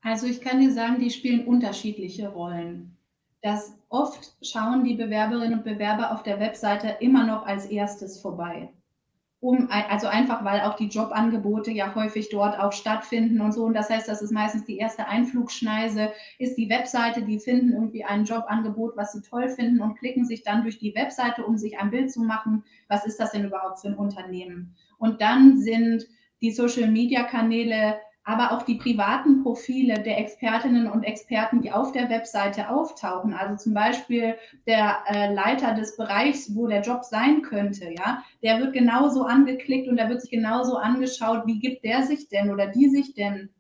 Also 0.02 0.26
ich 0.26 0.40
kann 0.40 0.60
dir 0.60 0.72
sagen, 0.72 1.00
die 1.00 1.10
spielen 1.10 1.46
unterschiedliche 1.46 2.28
Rollen. 2.28 2.96
Das 3.42 3.76
oft 3.88 4.36
schauen 4.42 4.84
die 4.84 4.94
Bewerberinnen 4.94 5.58
und 5.58 5.64
Bewerber 5.64 6.12
auf 6.12 6.22
der 6.22 6.40
Webseite 6.40 6.96
immer 7.00 7.26
noch 7.26 7.46
als 7.46 7.66
erstes 7.66 8.20
vorbei. 8.20 8.72
Um, 9.40 9.68
also 9.70 10.06
einfach 10.06 10.44
weil 10.44 10.62
auch 10.62 10.76
die 10.76 10.88
Jobangebote 10.88 11.70
ja 11.70 11.94
häufig 11.94 12.30
dort 12.30 12.58
auch 12.58 12.72
stattfinden 12.72 13.40
und 13.40 13.52
so. 13.52 13.64
Und 13.64 13.74
das 13.74 13.90
heißt, 13.90 14.08
das 14.08 14.22
ist 14.22 14.32
meistens 14.32 14.64
die 14.64 14.78
erste 14.78 15.06
Einflugschneise, 15.06 16.12
ist 16.38 16.56
die 16.56 16.70
Webseite, 16.70 17.22
die 17.22 17.38
finden 17.38 17.72
irgendwie 17.72 18.04
ein 18.04 18.24
Jobangebot, 18.24 18.96
was 18.96 19.12
sie 19.12 19.22
toll 19.22 19.48
finden 19.48 19.82
und 19.82 19.98
klicken 19.98 20.24
sich 20.24 20.42
dann 20.42 20.62
durch 20.62 20.78
die 20.78 20.94
Webseite, 20.94 21.44
um 21.44 21.58
sich 21.58 21.78
ein 21.78 21.90
Bild 21.90 22.10
zu 22.10 22.22
machen, 22.22 22.64
was 22.88 23.06
ist 23.06 23.20
das 23.20 23.32
denn 23.32 23.44
überhaupt 23.44 23.80
für 23.80 23.88
ein 23.88 23.94
Unternehmen. 23.94 24.74
Und 24.98 25.20
dann 25.20 25.58
sind 25.58 26.06
die 26.40 26.52
Social-Media-Kanäle 26.52 27.96
aber 28.26 28.50
auch 28.50 28.62
die 28.62 28.74
privaten 28.74 29.44
Profile 29.44 30.02
der 30.02 30.18
Expertinnen 30.18 30.90
und 30.90 31.04
Experten, 31.04 31.62
die 31.62 31.70
auf 31.70 31.92
der 31.92 32.10
Webseite 32.10 32.68
auftauchen. 32.68 33.32
Also 33.32 33.56
zum 33.56 33.72
Beispiel 33.72 34.34
der 34.66 34.98
äh, 35.06 35.32
Leiter 35.32 35.74
des 35.74 35.96
Bereichs, 35.96 36.52
wo 36.52 36.66
der 36.66 36.82
Job 36.82 37.04
sein 37.04 37.42
könnte, 37.42 37.88
ja, 37.96 38.24
der 38.42 38.58
wird 38.58 38.72
genauso 38.72 39.22
angeklickt 39.22 39.88
und 39.88 39.96
da 39.96 40.08
wird 40.08 40.22
sich 40.22 40.30
genauso 40.30 40.76
angeschaut, 40.76 41.46
wie 41.46 41.60
gibt 41.60 41.84
der 41.84 42.02
sich 42.02 42.28
denn 42.28 42.50
oder 42.50 42.66
die 42.66 42.88
sich 42.88 43.14
denn 43.14 43.50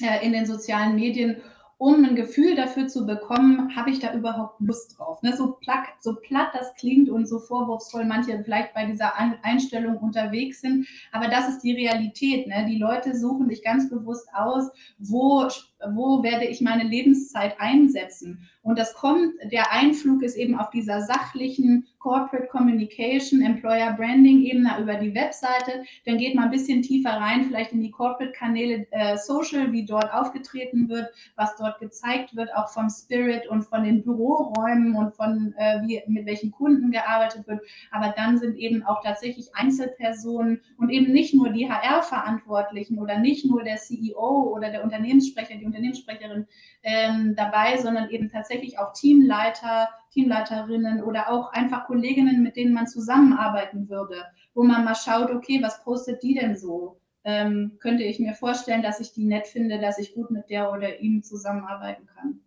äh, 0.00 0.24
in 0.24 0.32
den 0.32 0.46
sozialen 0.46 0.94
Medien 0.94 1.42
um 1.84 2.02
ein 2.02 2.16
Gefühl 2.16 2.56
dafür 2.56 2.88
zu 2.88 3.04
bekommen, 3.04 3.76
habe 3.76 3.90
ich 3.90 3.98
da 3.98 4.14
überhaupt 4.14 4.58
Lust 4.58 4.98
drauf. 4.98 5.22
Ne? 5.22 5.36
So, 5.36 5.52
platt, 5.52 5.84
so 6.00 6.14
platt 6.14 6.48
das 6.54 6.74
klingt 6.76 7.10
und 7.10 7.28
so 7.28 7.38
vorwurfsvoll 7.38 8.06
manche 8.06 8.42
vielleicht 8.42 8.72
bei 8.72 8.86
dieser 8.86 9.12
Einstellung 9.42 9.98
unterwegs 9.98 10.62
sind, 10.62 10.86
aber 11.12 11.28
das 11.28 11.46
ist 11.46 11.60
die 11.60 11.74
Realität. 11.74 12.46
Ne? 12.46 12.64
Die 12.70 12.78
Leute 12.78 13.14
suchen 13.14 13.50
sich 13.50 13.62
ganz 13.62 13.90
bewusst 13.90 14.26
aus, 14.32 14.70
wo, 14.96 15.46
wo 15.92 16.22
werde 16.22 16.46
ich 16.46 16.62
meine 16.62 16.84
Lebenszeit 16.84 17.60
einsetzen. 17.60 18.48
Und 18.64 18.78
das 18.78 18.94
kommt, 18.94 19.34
der 19.52 19.72
Einflug 19.72 20.22
ist 20.22 20.36
eben 20.36 20.58
auf 20.58 20.70
dieser 20.70 21.02
sachlichen 21.02 21.86
Corporate 21.98 22.48
Communication, 22.48 23.42
Employer 23.42 23.92
Branding 23.92 24.42
Ebene 24.42 24.78
über 24.80 24.94
die 24.94 25.14
Webseite. 25.14 25.84
Dann 26.06 26.16
geht 26.16 26.34
man 26.34 26.44
ein 26.44 26.50
bisschen 26.50 26.80
tiefer 26.80 27.10
rein, 27.10 27.44
vielleicht 27.44 27.72
in 27.72 27.82
die 27.82 27.90
Corporate 27.90 28.32
Kanäle 28.32 28.86
äh, 28.90 29.18
Social, 29.18 29.70
wie 29.72 29.84
dort 29.84 30.12
aufgetreten 30.12 30.88
wird, 30.88 31.08
was 31.36 31.56
dort 31.56 31.78
gezeigt 31.78 32.36
wird, 32.36 32.54
auch 32.54 32.70
vom 32.70 32.88
Spirit 32.88 33.46
und 33.48 33.64
von 33.64 33.84
den 33.84 34.02
Büroräumen 34.02 34.96
und 34.96 35.14
von 35.14 35.54
äh, 35.58 35.82
wie, 35.82 36.02
mit 36.06 36.24
welchen 36.24 36.50
Kunden 36.50 36.90
gearbeitet 36.90 37.46
wird. 37.46 37.60
Aber 37.90 38.14
dann 38.16 38.38
sind 38.38 38.56
eben 38.56 38.82
auch 38.82 39.02
tatsächlich 39.02 39.54
Einzelpersonen 39.54 40.62
und 40.78 40.88
eben 40.88 41.12
nicht 41.12 41.34
nur 41.34 41.50
die 41.50 41.70
HR-Verantwortlichen 41.70 42.98
oder 42.98 43.18
nicht 43.18 43.44
nur 43.44 43.62
der 43.62 43.76
CEO 43.76 44.52
oder 44.54 44.70
der 44.70 44.84
Unternehmenssprecher, 44.84 45.56
die 45.56 45.66
Unternehmenssprecherin 45.66 46.46
ähm, 46.82 47.34
dabei, 47.36 47.78
sondern 47.78 48.10
eben 48.10 48.30
tatsächlich 48.30 48.53
auch 48.78 48.92
Teamleiter, 48.92 49.88
Teamleiterinnen 50.12 51.02
oder 51.02 51.30
auch 51.30 51.52
einfach 51.52 51.86
Kolleginnen, 51.86 52.42
mit 52.42 52.56
denen 52.56 52.74
man 52.74 52.86
zusammenarbeiten 52.86 53.88
würde, 53.88 54.24
wo 54.54 54.62
man 54.62 54.84
mal 54.84 54.94
schaut, 54.94 55.30
okay, 55.30 55.60
was 55.62 55.82
postet 55.82 56.22
die 56.22 56.34
denn 56.34 56.56
so? 56.56 57.00
Ähm, 57.24 57.72
könnte 57.80 58.04
ich 58.04 58.18
mir 58.18 58.34
vorstellen, 58.34 58.82
dass 58.82 59.00
ich 59.00 59.12
die 59.12 59.24
nett 59.24 59.46
finde, 59.46 59.80
dass 59.80 59.98
ich 59.98 60.14
gut 60.14 60.30
mit 60.30 60.50
der 60.50 60.70
oder 60.72 61.00
ihm 61.00 61.22
zusammenarbeiten 61.22 62.06
kann. 62.06 62.40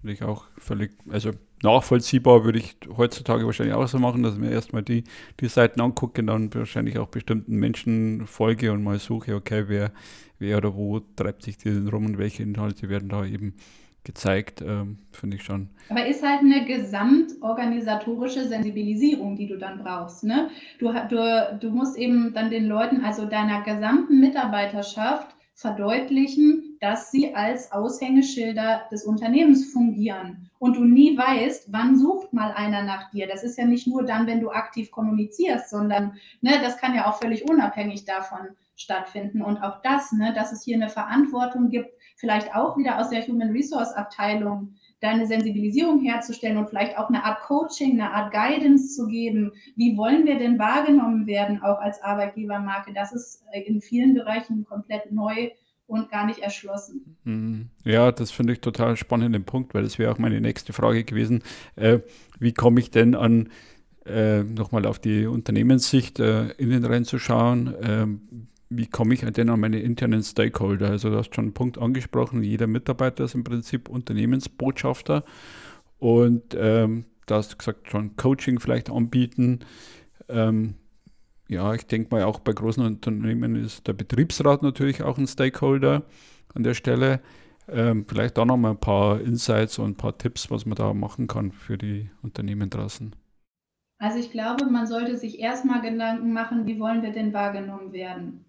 Finde 0.00 0.12
ich 0.12 0.22
auch 0.22 0.46
völlig, 0.58 0.92
also 1.10 1.30
nachvollziehbar 1.62 2.44
würde 2.44 2.58
ich 2.58 2.76
heutzutage 2.96 3.46
wahrscheinlich 3.46 3.74
auch 3.74 3.88
so 3.88 3.98
machen, 3.98 4.22
dass 4.22 4.34
ich 4.34 4.40
mir 4.40 4.50
erstmal 4.50 4.82
die, 4.82 5.04
die 5.40 5.48
Seiten 5.48 5.80
angucke 5.80 6.20
und 6.20 6.26
dann 6.26 6.54
wahrscheinlich 6.54 6.98
auch 6.98 7.08
bestimmten 7.08 7.56
Menschen 7.56 8.26
folge 8.26 8.72
und 8.72 8.82
mal 8.82 8.98
suche, 8.98 9.34
okay, 9.34 9.64
wer, 9.68 9.92
wer 10.38 10.58
oder 10.58 10.74
wo 10.74 11.00
treibt 11.00 11.42
sich 11.42 11.58
denn 11.58 11.88
rum 11.88 12.06
und 12.06 12.18
welche 12.18 12.42
Inhalte 12.42 12.88
werden 12.88 13.08
da 13.08 13.24
eben 13.24 13.54
gezeigt, 14.06 14.62
ähm, 14.62 14.98
finde 15.10 15.36
ich 15.36 15.42
schon. 15.42 15.68
Aber 15.90 16.06
ist 16.06 16.22
halt 16.22 16.40
eine 16.40 16.64
gesamtorganisatorische 16.64 18.46
Sensibilisierung, 18.46 19.36
die 19.36 19.48
du 19.48 19.58
dann 19.58 19.82
brauchst. 19.82 20.24
Ne? 20.24 20.48
Du, 20.78 20.92
du, 21.10 21.58
du 21.60 21.70
musst 21.70 21.98
eben 21.98 22.32
dann 22.32 22.48
den 22.48 22.66
Leuten, 22.66 23.04
also 23.04 23.26
deiner 23.26 23.62
gesamten 23.62 24.20
Mitarbeiterschaft, 24.20 25.36
verdeutlichen, 25.56 26.76
dass 26.80 27.10
sie 27.10 27.34
als 27.34 27.72
Aushängeschilder 27.72 28.82
des 28.92 29.04
Unternehmens 29.04 29.72
fungieren 29.72 30.50
und 30.58 30.76
du 30.76 30.84
nie 30.84 31.16
weißt, 31.16 31.72
wann 31.72 31.98
sucht 31.98 32.34
mal 32.34 32.52
einer 32.52 32.82
nach 32.82 33.10
dir. 33.10 33.26
Das 33.26 33.42
ist 33.42 33.56
ja 33.56 33.64
nicht 33.64 33.86
nur 33.86 34.04
dann, 34.04 34.26
wenn 34.26 34.40
du 34.40 34.50
aktiv 34.50 34.90
kommunizierst, 34.90 35.70
sondern 35.70 36.18
ne, 36.42 36.60
das 36.62 36.76
kann 36.76 36.94
ja 36.94 37.08
auch 37.08 37.18
völlig 37.18 37.48
unabhängig 37.48 38.04
davon 38.04 38.48
stattfinden. 38.76 39.40
Und 39.40 39.62
auch 39.62 39.80
das, 39.80 40.12
ne, 40.12 40.34
dass 40.34 40.52
es 40.52 40.62
hier 40.62 40.76
eine 40.76 40.90
Verantwortung 40.90 41.70
gibt, 41.70 41.90
vielleicht 42.16 42.54
auch 42.54 42.76
wieder 42.76 42.98
aus 42.98 43.10
der 43.10 43.26
Human 43.26 43.52
Resource 43.52 43.92
Abteilung 43.92 44.74
deine 45.00 45.26
Sensibilisierung 45.26 46.00
herzustellen 46.00 46.56
und 46.56 46.70
vielleicht 46.70 46.98
auch 46.98 47.08
eine 47.08 47.22
Art 47.22 47.42
Coaching, 47.42 47.92
eine 47.92 48.12
Art 48.12 48.32
Guidance 48.32 48.94
zu 48.94 49.06
geben. 49.06 49.52
Wie 49.76 49.96
wollen 49.96 50.24
wir 50.24 50.38
denn 50.38 50.58
wahrgenommen 50.58 51.26
werden, 51.26 51.62
auch 51.62 51.78
als 51.78 52.02
Arbeitgebermarke? 52.02 52.92
Das 52.94 53.12
ist 53.12 53.44
in 53.66 53.80
vielen 53.82 54.14
Bereichen 54.14 54.64
komplett 54.64 55.12
neu 55.12 55.50
und 55.86 56.10
gar 56.10 56.26
nicht 56.26 56.40
erschlossen. 56.40 57.16
Mhm. 57.24 57.68
Ja, 57.84 58.10
das 58.10 58.30
finde 58.30 58.54
ich 58.54 58.60
total 58.60 58.96
spannenden 58.96 59.44
Punkt, 59.44 59.74
weil 59.74 59.82
das 59.82 59.98
wäre 59.98 60.10
auch 60.10 60.18
meine 60.18 60.40
nächste 60.40 60.72
Frage 60.72 61.04
gewesen. 61.04 61.42
Äh, 61.76 62.00
wie 62.40 62.52
komme 62.52 62.80
ich 62.80 62.90
denn 62.90 63.14
an, 63.14 63.50
äh, 64.06 64.42
nochmal 64.42 64.86
auf 64.86 64.98
die 64.98 65.26
Unternehmenssicht 65.26 66.18
äh, 66.20 66.48
innen 66.52 66.84
reinzuschauen? 66.84 68.48
Wie 68.68 68.86
komme 68.86 69.14
ich 69.14 69.20
denn 69.20 69.50
an 69.50 69.60
meine 69.60 69.78
internen 69.78 70.22
Stakeholder? 70.22 70.90
Also 70.90 71.10
du 71.10 71.16
hast 71.16 71.34
schon 71.34 71.46
einen 71.46 71.54
Punkt 71.54 71.78
angesprochen, 71.78 72.42
jeder 72.42 72.66
Mitarbeiter 72.66 73.24
ist 73.24 73.34
im 73.34 73.44
Prinzip 73.44 73.88
Unternehmensbotschafter 73.88 75.24
und 75.98 76.56
ähm, 76.58 77.04
du 77.26 77.34
hast 77.34 77.58
gesagt, 77.58 77.90
schon 77.90 78.16
Coaching 78.16 78.58
vielleicht 78.58 78.90
anbieten. 78.90 79.60
Ähm, 80.28 80.74
ja, 81.48 81.74
ich 81.74 81.86
denke 81.86 82.14
mal, 82.14 82.24
auch 82.24 82.40
bei 82.40 82.52
großen 82.52 82.84
Unternehmen 82.84 83.54
ist 83.54 83.86
der 83.86 83.92
Betriebsrat 83.92 84.62
natürlich 84.62 85.02
auch 85.02 85.16
ein 85.16 85.28
Stakeholder 85.28 86.02
an 86.54 86.64
der 86.64 86.74
Stelle. 86.74 87.20
Ähm, 87.68 88.04
vielleicht 88.08 88.36
da 88.38 88.44
nochmal 88.44 88.72
ein 88.72 88.80
paar 88.80 89.20
Insights 89.20 89.78
und 89.78 89.90
ein 89.90 89.96
paar 89.96 90.18
Tipps, 90.18 90.50
was 90.50 90.66
man 90.66 90.76
da 90.76 90.92
machen 90.92 91.26
kann 91.26 91.52
für 91.52 91.78
die 91.78 92.10
Unternehmen 92.22 92.70
draußen. 92.70 93.14
Also 93.98 94.18
ich 94.18 94.30
glaube, 94.30 94.66
man 94.66 94.86
sollte 94.86 95.16
sich 95.16 95.38
erstmal 95.38 95.80
Gedanken 95.80 96.32
machen, 96.32 96.66
wie 96.66 96.78
wollen 96.78 97.02
wir 97.02 97.12
denn 97.12 97.32
wahrgenommen 97.32 97.92
werden? 97.92 98.45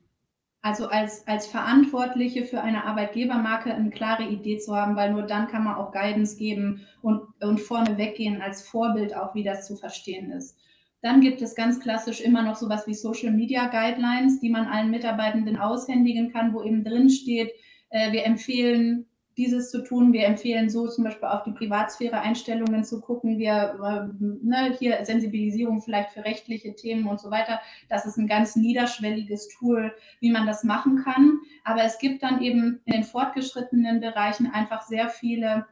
Also 0.68 0.90
als, 0.90 1.26
als 1.30 1.48
Verantwortliche 1.48 2.44
für 2.44 2.60
eine 2.60 2.84
Arbeitgebermarke 2.84 3.74
eine 3.74 3.90
klare 3.90 4.24
Idee 4.24 4.58
zu 4.58 4.76
haben, 4.76 4.98
weil 4.98 5.14
nur 5.14 5.22
dann 5.22 5.48
kann 5.48 5.64
man 5.64 5.76
auch 5.76 5.94
Guidance 5.94 6.36
geben 6.36 6.86
und, 7.02 7.22
und 7.42 7.62
vorne 7.62 7.98
weggehen 7.98 8.42
als 8.42 8.68
Vorbild 8.68 9.16
auch, 9.16 9.34
wie 9.34 9.46
das 9.46 9.66
zu 9.66 9.78
verstehen 9.78 10.30
ist. 10.30 10.58
Dann 11.02 11.22
gibt 11.22 11.42
es 11.42 11.56
ganz 11.56 11.80
klassisch 11.80 12.20
immer 12.20 12.42
noch 12.42 12.58
sowas 12.58 12.86
wie 12.86 12.96
Social 12.96 13.32
Media 13.32 13.68
Guidelines, 13.68 14.42
die 14.42 14.50
man 14.50 14.68
allen 14.68 14.92
Mitarbeitenden 14.92 15.56
aushändigen 15.56 16.34
kann, 16.34 16.54
wo 16.54 16.62
eben 16.62 16.84
drin 16.84 17.10
steht, 17.10 17.54
äh, 17.90 18.12
wir 18.12 18.26
empfehlen 18.26 19.06
dieses 19.38 19.70
zu 19.70 19.84
tun. 19.84 20.14
Wir 20.14 20.26
empfehlen 20.26 20.70
so 20.70 20.88
zum 20.88 21.04
Beispiel 21.04 21.28
auf 21.28 21.44
die 21.44 21.52
Privatsphäre-Einstellungen 21.52 22.84
zu 22.84 23.00
gucken. 23.00 23.38
Wir, 23.38 23.78
äh, 23.82 24.24
ne, 24.44 24.76
hier 24.78 25.06
Sensibilisierung 25.06 25.82
vielleicht 25.82 26.12
für 26.12 26.26
rechtliche 26.26 26.76
Themen 26.76 27.08
und 27.08 27.20
so 27.20 27.30
weiter. 27.30 27.62
Das 27.88 28.06
ist 28.06 28.18
ein 28.18 28.28
ganz 28.28 28.56
niederschwelliges 28.56 29.50
Tool, 29.50 29.94
wie 30.20 30.32
man 30.32 30.48
das 30.48 30.64
machen 30.64 31.04
kann. 31.04 31.40
Aber 31.64 31.84
es 31.84 32.00
gibt 32.00 32.24
dann 32.24 32.42
eben 32.42 32.82
in 32.86 32.94
den 32.94 33.04
fortgeschrittenen 33.04 34.02
Bereichen 34.02 34.48
einfach 34.48 34.82
sehr 34.82 35.10
viele 35.10 35.66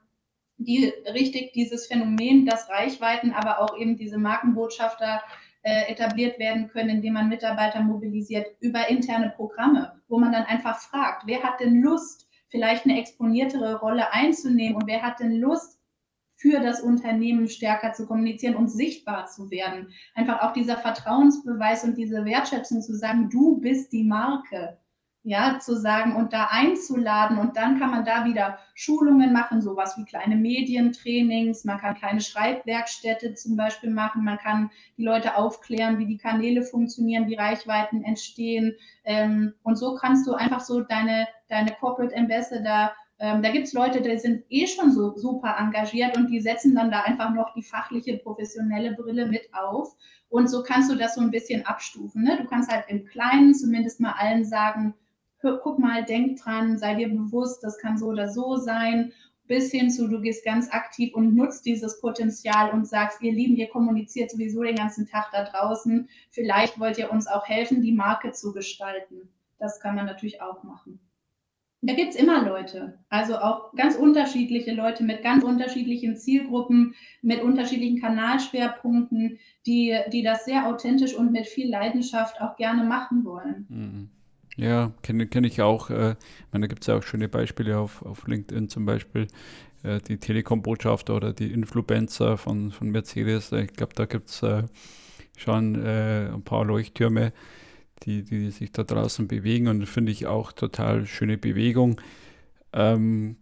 die 0.57 0.93
richtig 1.13 1.51
dieses 1.53 1.87
Phänomen, 1.87 2.45
dass 2.45 2.69
Reichweiten, 2.69 3.33
aber 3.33 3.59
auch 3.59 3.77
eben 3.77 3.97
diese 3.97 4.17
Markenbotschafter 4.17 5.21
äh, 5.63 5.91
etabliert 5.91 6.39
werden 6.39 6.69
können, 6.69 6.89
indem 6.89 7.13
man 7.13 7.27
Mitarbeiter 7.27 7.81
mobilisiert 7.81 8.47
über 8.59 8.87
interne 8.87 9.33
Programme, 9.35 10.01
wo 10.07 10.19
man 10.19 10.31
dann 10.31 10.45
einfach 10.45 10.79
fragt, 10.79 11.23
wer 11.25 11.43
hat 11.43 11.59
denn 11.59 11.81
Lust, 11.81 12.24
vielleicht 12.55 12.85
eine 12.85 12.97
exponiertere 12.97 13.79
Rolle 13.79 14.13
einzunehmen 14.13 14.75
und 14.75 14.87
wer 14.87 15.01
hat 15.01 15.19
denn 15.19 15.35
Lust, 15.35 15.77
für 16.37 16.59
das 16.59 16.81
Unternehmen 16.81 17.47
stärker 17.47 17.93
zu 17.93 18.05
kommunizieren 18.05 18.55
und 18.55 18.69
sichtbar 18.69 19.27
zu 19.27 19.49
werden. 19.51 19.93
Einfach 20.15 20.41
auch 20.41 20.53
dieser 20.53 20.77
Vertrauensbeweis 20.77 21.83
und 21.83 21.97
diese 21.97 22.25
Wertschätzung 22.25 22.81
zu 22.81 22.93
sagen, 22.93 23.29
du 23.29 23.57
bist 23.59 23.93
die 23.93 24.03
Marke 24.03 24.77
ja, 25.25 25.57
zu 25.59 25.75
sagen 25.75 26.15
und 26.15 26.33
da 26.33 26.49
einzuladen 26.51 27.39
und 27.39 27.57
dann 27.57 27.79
kann 27.79 27.89
man 27.89 28.05
da 28.05 28.25
wieder 28.25 28.59
Schulungen 28.75 29.33
machen, 29.33 29.59
sowas 29.59 29.97
wie 29.97 30.05
kleine 30.05 30.35
Medientrainings, 30.35 31.65
man 31.65 31.79
kann 31.79 31.95
kleine 31.95 32.21
Schreibwerkstätte 32.21 33.33
zum 33.33 33.57
Beispiel 33.57 33.89
machen, 33.89 34.23
man 34.23 34.37
kann 34.37 34.69
die 34.97 35.03
Leute 35.03 35.35
aufklären, 35.35 35.97
wie 35.97 36.05
die 36.05 36.19
Kanäle 36.19 36.61
funktionieren, 36.61 37.27
wie 37.27 37.33
Reichweiten 37.33 38.03
entstehen 38.03 38.75
ähm, 39.03 39.55
und 39.63 39.77
so 39.77 39.95
kannst 39.95 40.27
du 40.27 40.35
einfach 40.35 40.59
so 40.61 40.81
deine, 40.81 41.27
deine 41.49 41.71
Corporate 41.71 42.15
Ambassador 42.15 42.91
ähm, 43.17 43.41
da 43.41 43.49
gibt 43.49 43.65
es 43.65 43.73
Leute, 43.73 44.01
die 44.01 44.17
sind 44.17 44.43
eh 44.49 44.67
schon 44.67 44.91
so 44.91 45.15
super 45.15 45.55
engagiert 45.57 46.17
und 46.17 46.27
die 46.27 46.41
setzen 46.41 46.75
dann 46.75 46.91
da 46.91 47.01
einfach 47.01 47.33
noch 47.33 47.53
die 47.53 47.63
fachliche, 47.63 48.17
professionelle 48.17 48.93
Brille 48.93 49.25
mit 49.25 49.53
auf. 49.53 49.95
Und 50.27 50.49
so 50.49 50.63
kannst 50.63 50.91
du 50.91 50.95
das 50.95 51.15
so 51.15 51.21
ein 51.21 51.31
bisschen 51.31 51.65
abstufen. 51.65 52.23
Ne? 52.23 52.37
Du 52.37 52.45
kannst 52.45 52.69
halt 52.69 52.83
im 52.89 53.05
Kleinen 53.05 53.53
zumindest 53.53 54.01
mal 54.01 54.15
allen 54.17 54.43
sagen, 54.43 54.93
guck 55.63 55.79
mal, 55.79 56.03
denk 56.05 56.39
dran, 56.41 56.77
sei 56.77 56.95
dir 56.95 57.09
bewusst, 57.09 57.63
das 57.63 57.77
kann 57.77 57.97
so 57.97 58.07
oder 58.07 58.29
so 58.29 58.57
sein. 58.57 59.13
bis 59.47 59.71
hin 59.71 59.91
zu, 59.91 60.07
du 60.07 60.21
gehst 60.21 60.43
ganz 60.43 60.71
aktiv 60.71 61.13
und 61.13 61.35
nutzt 61.35 61.65
dieses 61.67 62.01
Potenzial 62.01 62.71
und 62.71 62.87
sagst, 62.87 63.21
ihr 63.21 63.31
Lieben, 63.31 63.55
ihr 63.55 63.69
kommuniziert 63.69 64.31
sowieso 64.31 64.63
den 64.63 64.75
ganzen 64.75 65.07
Tag 65.07 65.29
da 65.31 65.43
draußen. 65.43 66.09
Vielleicht 66.31 66.79
wollt 66.79 66.97
ihr 66.97 67.11
uns 67.11 67.27
auch 67.27 67.47
helfen, 67.47 67.81
die 67.81 67.91
Marke 67.91 68.31
zu 68.31 68.53
gestalten. 68.53 69.29
Das 69.59 69.79
kann 69.79 69.95
man 69.95 70.07
natürlich 70.07 70.41
auch 70.41 70.63
machen. 70.63 70.99
Da 71.81 71.93
gibt 71.93 72.15
es 72.15 72.15
immer 72.15 72.43
Leute, 72.43 72.97
also 73.09 73.37
auch 73.37 73.71
ganz 73.73 73.95
unterschiedliche 73.95 74.73
Leute 74.73 75.03
mit 75.03 75.21
ganz 75.21 75.43
unterschiedlichen 75.43 76.17
Zielgruppen, 76.17 76.95
mit 77.21 77.43
unterschiedlichen 77.43 78.01
Kanalschwerpunkten, 78.01 79.37
die, 79.67 79.95
die 80.11 80.23
das 80.23 80.45
sehr 80.45 80.65
authentisch 80.65 81.13
und 81.13 81.31
mit 81.31 81.45
viel 81.45 81.69
Leidenschaft 81.69 82.41
auch 82.41 82.55
gerne 82.55 82.83
machen 82.85 83.23
wollen. 83.23 83.67
Mhm. 83.69 84.09
Ja, 84.57 84.93
kenne 85.01 85.27
kenn 85.27 85.43
ich 85.43 85.61
auch. 85.61 85.89
Äh, 85.89 86.11
ich 86.11 86.51
meine, 86.51 86.63
da 86.63 86.67
gibt 86.67 86.83
es 86.83 86.87
ja 86.87 86.97
auch 86.97 87.03
schöne 87.03 87.27
Beispiele 87.27 87.77
auf, 87.77 88.01
auf 88.03 88.27
LinkedIn 88.27 88.69
zum 88.69 88.85
Beispiel. 88.85 89.27
Äh, 89.83 89.99
die 89.99 90.17
Telekom-Botschafter 90.17 91.15
oder 91.15 91.33
die 91.33 91.51
Influencer 91.51 92.37
von, 92.37 92.71
von 92.71 92.89
Mercedes. 92.89 93.51
Ich 93.51 93.73
glaube, 93.73 93.93
da 93.95 94.05
gibt 94.05 94.29
es 94.29 94.43
äh, 94.43 94.63
schon 95.37 95.75
ein 95.75 96.43
paar 96.43 96.63
Leuchttürme, 96.63 97.33
die, 98.03 98.23
die 98.23 98.51
sich 98.51 98.71
da 98.71 98.83
draußen 98.83 99.27
bewegen 99.27 99.67
und 99.67 99.85
finde 99.85 100.13
ich 100.13 100.27
auch 100.27 100.53
total 100.53 101.05
schöne 101.07 101.37
Bewegung. 101.37 101.99
Ähm, 102.71 103.37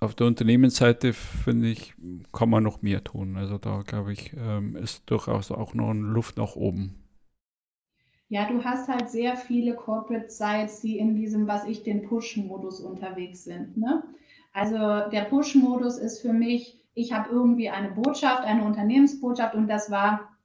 auf 0.00 0.14
der 0.14 0.26
Unternehmensseite 0.26 1.14
finde 1.14 1.68
ich, 1.68 1.94
kann 2.32 2.50
man 2.50 2.62
noch 2.62 2.82
mehr 2.82 3.02
tun. 3.02 3.36
Also 3.36 3.58
da 3.58 3.82
glaube 3.82 4.12
ich, 4.12 4.32
ähm, 4.36 4.76
ist 4.76 5.04
durchaus 5.06 5.50
auch 5.50 5.74
noch 5.74 5.94
Luft 5.94 6.36
nach 6.36 6.56
oben. 6.56 7.03
Ja, 8.28 8.48
du 8.48 8.64
hast 8.64 8.88
halt 8.88 9.10
sehr 9.10 9.36
viele 9.36 9.74
Corporate 9.74 10.30
Sites, 10.30 10.80
die 10.80 10.98
in 10.98 11.14
diesem, 11.14 11.46
was 11.46 11.66
ich 11.66 11.82
den 11.82 12.02
Push-Modus 12.02 12.80
unterwegs 12.80 13.44
sind. 13.44 13.76
Ne? 13.76 14.02
Also 14.52 14.76
der 15.10 15.24
Push-Modus 15.24 15.98
ist 15.98 16.20
für 16.20 16.32
mich, 16.32 16.82
ich 16.94 17.12
habe 17.12 17.30
irgendwie 17.30 17.70
eine 17.70 17.90
Botschaft, 17.90 18.44
eine 18.44 18.64
Unternehmensbotschaft 18.64 19.54
und 19.54 19.68
das 19.68 19.90
war, 19.90 20.36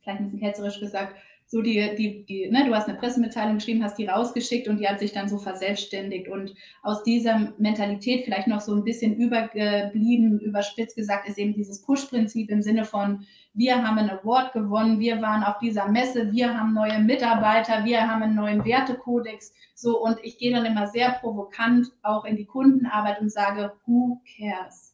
vielleicht 0.00 0.20
ein 0.20 0.24
bisschen 0.24 0.40
ketzerisch 0.40 0.80
gesagt, 0.80 1.14
so 1.46 1.60
die, 1.60 1.94
die, 1.96 2.24
die, 2.24 2.50
ne, 2.50 2.64
du 2.66 2.74
hast 2.74 2.88
eine 2.88 2.98
Pressemitteilung 2.98 3.56
geschrieben, 3.56 3.84
hast 3.84 3.98
die 3.98 4.06
rausgeschickt 4.06 4.66
und 4.66 4.78
die 4.78 4.88
hat 4.88 4.98
sich 4.98 5.12
dann 5.12 5.28
so 5.28 5.38
verselbstständigt. 5.38 6.28
Und 6.28 6.54
aus 6.82 7.02
dieser 7.02 7.52
Mentalität 7.58 8.24
vielleicht 8.24 8.48
noch 8.48 8.60
so 8.60 8.74
ein 8.74 8.84
bisschen 8.84 9.16
übergeblieben, 9.16 10.40
überspitzt 10.40 10.96
gesagt, 10.96 11.28
ist 11.28 11.38
eben 11.38 11.54
dieses 11.54 11.82
Push-Prinzip 11.82 12.50
im 12.50 12.62
Sinne 12.62 12.84
von, 12.84 13.26
wir 13.52 13.76
haben 13.84 13.98
einen 13.98 14.10
Award 14.10 14.52
gewonnen, 14.52 14.98
wir 14.98 15.22
waren 15.22 15.44
auf 15.44 15.58
dieser 15.58 15.88
Messe, 15.88 16.32
wir 16.32 16.58
haben 16.58 16.74
neue 16.74 16.98
Mitarbeiter, 16.98 17.84
wir 17.84 18.08
haben 18.08 18.22
einen 18.22 18.34
neuen 18.34 18.64
Wertekodex. 18.64 19.52
So, 19.74 20.02
und 20.02 20.18
ich 20.22 20.38
gehe 20.38 20.52
dann 20.52 20.64
immer 20.64 20.86
sehr 20.86 21.12
provokant 21.20 21.92
auch 22.02 22.24
in 22.24 22.36
die 22.36 22.46
Kundenarbeit 22.46 23.20
und 23.20 23.30
sage, 23.30 23.72
who 23.86 24.20
cares? 24.36 24.93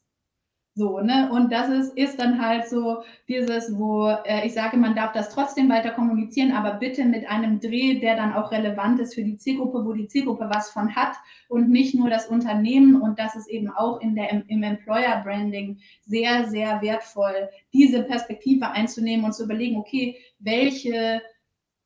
So, 0.80 0.98
ne? 1.00 1.30
Und 1.30 1.52
das 1.52 1.68
ist, 1.68 1.94
ist 1.98 2.18
dann 2.18 2.40
halt 2.40 2.66
so 2.66 3.02
dieses, 3.28 3.78
wo 3.78 4.08
äh, 4.24 4.46
ich 4.46 4.54
sage, 4.54 4.78
man 4.78 4.94
darf 4.94 5.12
das 5.12 5.28
trotzdem 5.28 5.68
weiter 5.68 5.90
kommunizieren, 5.90 6.52
aber 6.52 6.78
bitte 6.78 7.04
mit 7.04 7.28
einem 7.28 7.60
Dreh, 7.60 8.00
der 8.00 8.16
dann 8.16 8.32
auch 8.32 8.50
relevant 8.50 8.98
ist 8.98 9.14
für 9.14 9.22
die 9.22 9.36
Zielgruppe, 9.36 9.84
wo 9.84 9.92
die 9.92 10.08
Zielgruppe 10.08 10.48
was 10.50 10.70
von 10.70 10.96
hat 10.96 11.16
und 11.50 11.68
nicht 11.68 11.94
nur 11.94 12.08
das 12.08 12.28
Unternehmen. 12.28 12.98
Und 12.98 13.18
das 13.18 13.36
ist 13.36 13.50
eben 13.50 13.68
auch 13.68 14.00
in 14.00 14.14
der, 14.14 14.30
im 14.48 14.62
Employer 14.62 15.20
Branding 15.22 15.80
sehr, 16.00 16.48
sehr 16.48 16.80
wertvoll, 16.80 17.50
diese 17.74 18.02
Perspektive 18.02 18.70
einzunehmen 18.70 19.26
und 19.26 19.34
zu 19.34 19.44
überlegen, 19.44 19.76
okay, 19.76 20.16
welche 20.38 21.20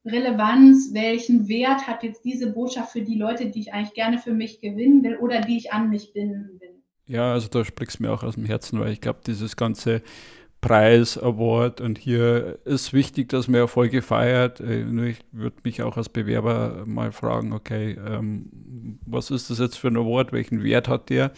Relevanz, 0.04 0.90
welchen 0.92 1.48
Wert 1.48 1.88
hat 1.88 2.04
jetzt 2.04 2.24
diese 2.24 2.52
Botschaft 2.52 2.92
für 2.92 3.02
die 3.02 3.16
Leute, 3.16 3.46
die 3.46 3.58
ich 3.58 3.72
eigentlich 3.72 3.94
gerne 3.94 4.18
für 4.18 4.34
mich 4.34 4.60
gewinnen 4.60 5.02
will 5.02 5.16
oder 5.16 5.40
die 5.40 5.56
ich 5.56 5.72
an 5.72 5.90
mich 5.90 6.12
binden 6.12 6.60
will. 6.60 6.63
Ja, 7.06 7.32
also 7.32 7.48
da 7.48 7.64
sprichst 7.64 7.98
du 7.98 8.04
mir 8.04 8.12
auch 8.12 8.22
aus 8.22 8.34
dem 8.34 8.46
Herzen, 8.46 8.80
weil 8.80 8.92
ich 8.92 9.00
glaube, 9.00 9.20
dieses 9.26 9.56
ganze 9.56 10.02
Preis, 10.60 11.18
Award 11.18 11.82
und 11.82 11.98
hier 11.98 12.58
ist 12.64 12.94
wichtig, 12.94 13.28
dass 13.28 13.48
man 13.48 13.60
Erfolge 13.60 14.00
feiert. 14.00 14.60
Äh, 14.60 14.84
ich 15.10 15.18
würde 15.30 15.56
mich 15.62 15.82
auch 15.82 15.98
als 15.98 16.08
Bewerber 16.08 16.84
mal 16.86 17.12
fragen, 17.12 17.52
okay, 17.52 17.98
ähm, 18.06 18.98
was 19.04 19.30
ist 19.30 19.50
das 19.50 19.58
jetzt 19.58 19.76
für 19.76 19.88
ein 19.88 19.98
Award, 19.98 20.32
welchen 20.32 20.64
Wert 20.64 20.88
hat 20.88 21.10
der? 21.10 21.32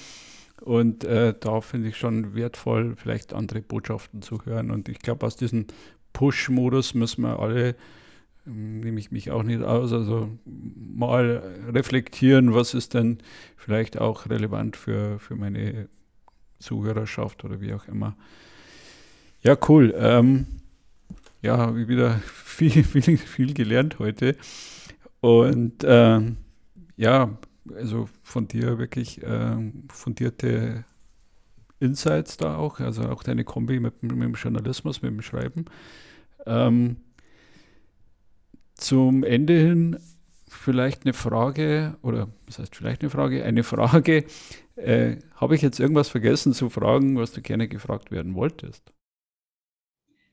Und 0.61 1.03
äh, 1.03 1.35
da 1.39 1.61
finde 1.61 1.89
ich 1.89 1.97
schon 1.97 2.37
wertvoll, 2.37 2.95
vielleicht 2.97 3.35
andere 3.35 3.63
Botschaften 3.63 4.23
zu 4.23 4.39
hören. 4.45 4.71
Und 4.71 4.89
ich 4.89 5.01
glaube, 5.01 5.27
aus 5.27 5.35
diesem 5.35 5.67
Push-Modus 6.13 6.95
müssen 6.95 7.23
wir 7.23 7.41
alle 7.41 7.75
nehme 8.47 9.01
ich 9.01 9.11
mich 9.11 9.31
auch 9.31 9.43
nicht 9.43 9.63
aus. 9.63 9.93
Also 9.93 10.31
mal 10.45 11.43
reflektieren, 11.69 12.55
was 12.55 12.75
ist 12.75 12.95
denn 12.95 13.19
vielleicht 13.57 13.99
auch 14.01 14.29
relevant 14.29 14.77
für, 14.77 15.19
für 15.19 15.35
meine 15.35 15.89
Zuhörerschaft 16.59 17.45
oder 17.45 17.61
wie 17.61 17.75
auch 17.75 17.87
immer. 17.89 18.17
Ja, 19.43 19.57
cool. 19.69 19.95
Ähm, 19.97 20.47
ja, 21.43 21.59
habe 21.59 21.83
ich 21.83 21.89
wieder 21.89 22.15
viel, 22.35 22.85
viel, 22.85 23.19
viel 23.19 23.55
gelernt 23.55 23.99
heute. 23.99 24.37
Und 25.21 25.85
ähm, 25.85 26.37
ja, 26.97 27.37
also 27.75 28.09
von 28.23 28.49
dir 28.49 28.79
wirklich 28.79 29.21
ähm, 29.25 29.85
fundierte 29.89 30.85
Insights 31.81 32.37
da 32.37 32.57
auch, 32.57 32.81
also 32.81 33.03
auch 33.09 33.23
deine 33.23 33.45
Kombi 33.45 33.81
mit, 33.81 34.03
mit 34.03 34.13
dem 34.13 34.35
Journalismus, 34.35 35.03
mit 35.03 35.11
dem 35.11 35.23
Schreiben. 35.23 35.67
Ähm, 36.47 36.97
zum 38.77 39.25
Ende 39.25 39.55
hin 39.55 39.97
vielleicht 40.49 41.05
eine 41.05 41.13
Frage, 41.13 41.97
oder 42.03 42.29
was 42.47 42.59
heißt 42.59 42.77
vielleicht 42.77 43.03
eine 43.03 43.11
Frage? 43.11 43.45
Eine 43.45 43.63
Frage. 43.63 44.25
Äh, 44.77 45.17
Habe 45.35 45.55
ich 45.55 45.63
jetzt 45.63 45.81
irgendwas 45.81 46.09
vergessen 46.09 46.53
zu 46.53 46.69
fragen, 46.69 47.17
was 47.17 47.33
du 47.33 47.41
gerne 47.41 47.67
gefragt 47.67 48.11
werden 48.11 48.35
wolltest? 48.35 48.93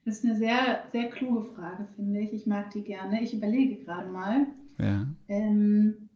Das 0.05 0.17
ist 0.17 0.25
eine 0.25 0.35
sehr, 0.35 0.83
sehr 0.91 1.09
kluge 1.09 1.53
Frage, 1.55 1.87
finde 1.95 2.19
ich. 2.19 2.33
Ich 2.33 2.45
mag 2.45 2.71
die 2.71 2.83
gerne. 2.83 3.23
Ich 3.23 3.33
überlege 3.33 3.83
gerade 3.85 4.09
mal. 4.09 4.47
Ja. 4.77 5.07
Ähm, 5.29 6.09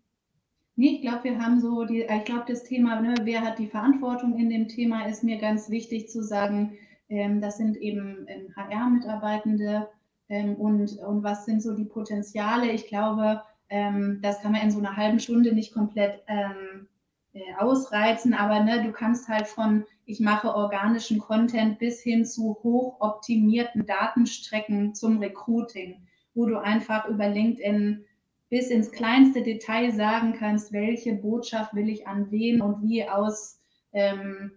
nee, 0.75 0.95
ich 0.95 1.01
glaube, 1.01 1.23
wir 1.23 1.39
haben 1.39 1.61
so 1.61 1.85
die, 1.85 2.01
ich 2.01 2.25
glaube, 2.25 2.43
das 2.47 2.63
Thema, 2.63 2.99
ne, 2.99 3.15
wer 3.23 3.41
hat 3.41 3.59
die 3.59 3.67
Verantwortung 3.67 4.37
in 4.37 4.49
dem 4.49 4.67
Thema, 4.67 5.05
ist 5.07 5.23
mir 5.23 5.37
ganz 5.37 5.69
wichtig 5.69 6.09
zu 6.09 6.21
sagen. 6.21 6.73
Ähm, 7.07 7.39
das 7.39 7.57
sind 7.57 7.77
eben 7.77 8.25
ähm, 8.27 8.53
HR-Mitarbeitende, 8.57 9.87
und, 10.29 10.97
und 10.99 11.23
was 11.23 11.45
sind 11.45 11.61
so 11.61 11.73
die 11.73 11.85
Potenziale. 11.85 12.71
Ich 12.71 12.87
glaube, 12.87 13.41
ähm, 13.69 14.19
das 14.21 14.41
kann 14.41 14.51
man 14.51 14.61
in 14.61 14.71
so 14.71 14.79
einer 14.79 14.95
halben 14.95 15.19
Stunde 15.19 15.53
nicht 15.53 15.73
komplett 15.73 16.23
ähm, 16.27 16.87
äh, 17.33 17.39
ausreizen, 17.59 18.33
aber 18.33 18.61
ne, 18.61 18.83
du 18.83 18.91
kannst 18.91 19.27
halt 19.27 19.47
von 19.47 19.85
ich 20.05 20.21
mache 20.21 20.55
organischen 20.55 21.19
Content 21.19 21.79
bis 21.79 22.01
hin 22.01 22.25
zu 22.25 22.57
hochoptimierten 22.63 23.85
Datenstrecken 23.85 24.95
zum 24.95 25.19
Recruiting, 25.19 26.07
wo 26.33 26.45
du 26.45 26.57
einfach 26.57 27.07
über 27.09 27.27
LinkedIn 27.27 28.05
bis 28.49 28.69
ins 28.69 28.91
kleinste 28.91 29.43
Detail 29.43 29.91
sagen 29.91 30.33
kannst, 30.33 30.71
welche 30.71 31.13
Botschaft 31.13 31.75
will 31.75 31.89
ich 31.89 32.07
an 32.07 32.31
wen 32.31 32.61
und 32.61 32.81
wie 32.81 33.07
aus 33.07 33.59
ähm, 33.91 34.53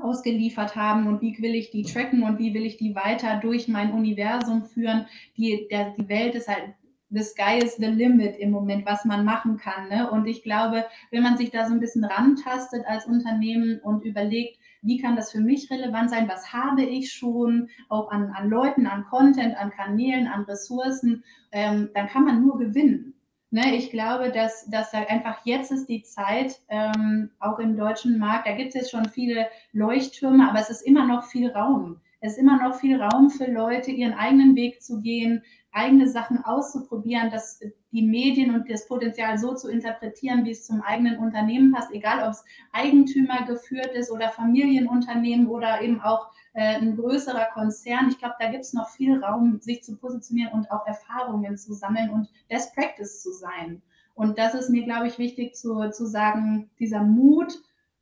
ausgeliefert 0.00 0.74
haben 0.74 1.06
und 1.06 1.20
wie 1.20 1.36
will 1.40 1.54
ich 1.54 1.70
die 1.70 1.82
tracken 1.82 2.22
und 2.22 2.38
wie 2.38 2.54
will 2.54 2.64
ich 2.64 2.76
die 2.76 2.94
weiter 2.94 3.38
durch 3.40 3.68
mein 3.68 3.92
Universum 3.92 4.64
führen. 4.64 5.06
Die, 5.36 5.66
der, 5.70 5.90
die 5.90 6.08
Welt 6.08 6.34
ist 6.34 6.48
halt, 6.48 6.74
the 7.10 7.22
sky 7.22 7.58
is 7.62 7.76
the 7.76 7.86
limit 7.86 8.36
im 8.38 8.50
Moment, 8.50 8.86
was 8.86 9.04
man 9.04 9.24
machen 9.24 9.58
kann. 9.58 9.88
Ne? 9.88 10.10
Und 10.10 10.26
ich 10.26 10.42
glaube, 10.42 10.86
wenn 11.10 11.22
man 11.22 11.36
sich 11.36 11.50
da 11.50 11.66
so 11.66 11.74
ein 11.74 11.80
bisschen 11.80 12.04
rantastet 12.04 12.84
als 12.86 13.06
Unternehmen 13.06 13.80
und 13.80 14.02
überlegt, 14.02 14.58
wie 14.80 14.98
kann 14.98 15.14
das 15.14 15.30
für 15.30 15.40
mich 15.40 15.70
relevant 15.70 16.10
sein, 16.10 16.28
was 16.28 16.52
habe 16.52 16.82
ich 16.82 17.12
schon, 17.12 17.68
auch 17.88 18.10
an, 18.10 18.30
an 18.30 18.48
Leuten, 18.48 18.86
an 18.86 19.04
Content, 19.04 19.56
an 19.56 19.70
Kanälen, 19.70 20.26
an 20.26 20.42
Ressourcen, 20.44 21.22
ähm, 21.52 21.90
dann 21.94 22.08
kann 22.08 22.24
man 22.24 22.42
nur 22.42 22.58
gewinnen. 22.58 23.14
Ne, 23.54 23.76
ich 23.76 23.90
glaube, 23.90 24.30
dass, 24.30 24.64
dass 24.70 24.92
da 24.92 25.00
einfach 25.00 25.44
jetzt 25.44 25.70
ist 25.72 25.86
die 25.86 26.02
Zeit, 26.02 26.58
ähm, 26.70 27.28
auch 27.38 27.58
im 27.58 27.76
deutschen 27.76 28.18
Markt, 28.18 28.46
da 28.46 28.56
gibt 28.56 28.70
es 28.70 28.74
jetzt 28.74 28.90
schon 28.90 29.10
viele 29.10 29.46
Leuchttürme, 29.74 30.48
aber 30.48 30.58
es 30.58 30.70
ist 30.70 30.80
immer 30.80 31.06
noch 31.06 31.24
viel 31.24 31.50
Raum. 31.50 32.00
Es 32.20 32.32
ist 32.32 32.38
immer 32.38 32.56
noch 32.56 32.76
viel 32.76 32.98
Raum 32.98 33.28
für 33.28 33.44
Leute, 33.44 33.90
ihren 33.90 34.14
eigenen 34.14 34.56
Weg 34.56 34.82
zu 34.82 35.02
gehen, 35.02 35.42
eigene 35.70 36.08
Sachen 36.08 36.42
auszuprobieren, 36.42 37.30
dass 37.30 37.60
die 37.90 38.00
Medien 38.00 38.54
und 38.54 38.70
das 38.70 38.88
Potenzial 38.88 39.36
so 39.36 39.54
zu 39.54 39.68
interpretieren, 39.68 40.46
wie 40.46 40.52
es 40.52 40.64
zum 40.64 40.80
eigenen 40.80 41.18
Unternehmen 41.18 41.72
passt, 41.72 41.92
egal 41.92 42.22
ob 42.22 42.30
es 42.30 42.46
Eigentümer 42.72 43.44
geführt 43.44 43.92
ist 43.92 44.10
oder 44.10 44.30
Familienunternehmen 44.30 45.46
oder 45.46 45.82
eben 45.82 46.00
auch 46.00 46.30
äh, 46.54 46.76
ein 46.76 46.96
größerer 46.96 47.46
Konzern. 47.54 48.08
Ich 48.08 48.18
glaube, 48.18 48.34
da 48.38 48.50
gibt 48.50 48.64
es 48.64 48.72
noch 48.72 48.90
viel 48.90 49.22
Raum, 49.22 49.58
sich 49.60 49.82
zu 49.82 49.96
positionieren 49.96 50.52
und 50.52 50.70
auch 50.70 50.86
Erfahrungen 50.86 51.56
zu 51.56 51.72
sammeln 51.72 52.10
und 52.10 52.28
Best 52.48 52.74
Practice 52.74 53.22
zu 53.22 53.32
sein. 53.32 53.82
Und 54.14 54.38
das 54.38 54.54
ist 54.54 54.68
mir, 54.68 54.84
glaube 54.84 55.06
ich, 55.06 55.18
wichtig 55.18 55.54
zu, 55.54 55.90
zu 55.90 56.06
sagen, 56.06 56.70
dieser 56.78 57.02
Mut, 57.02 57.58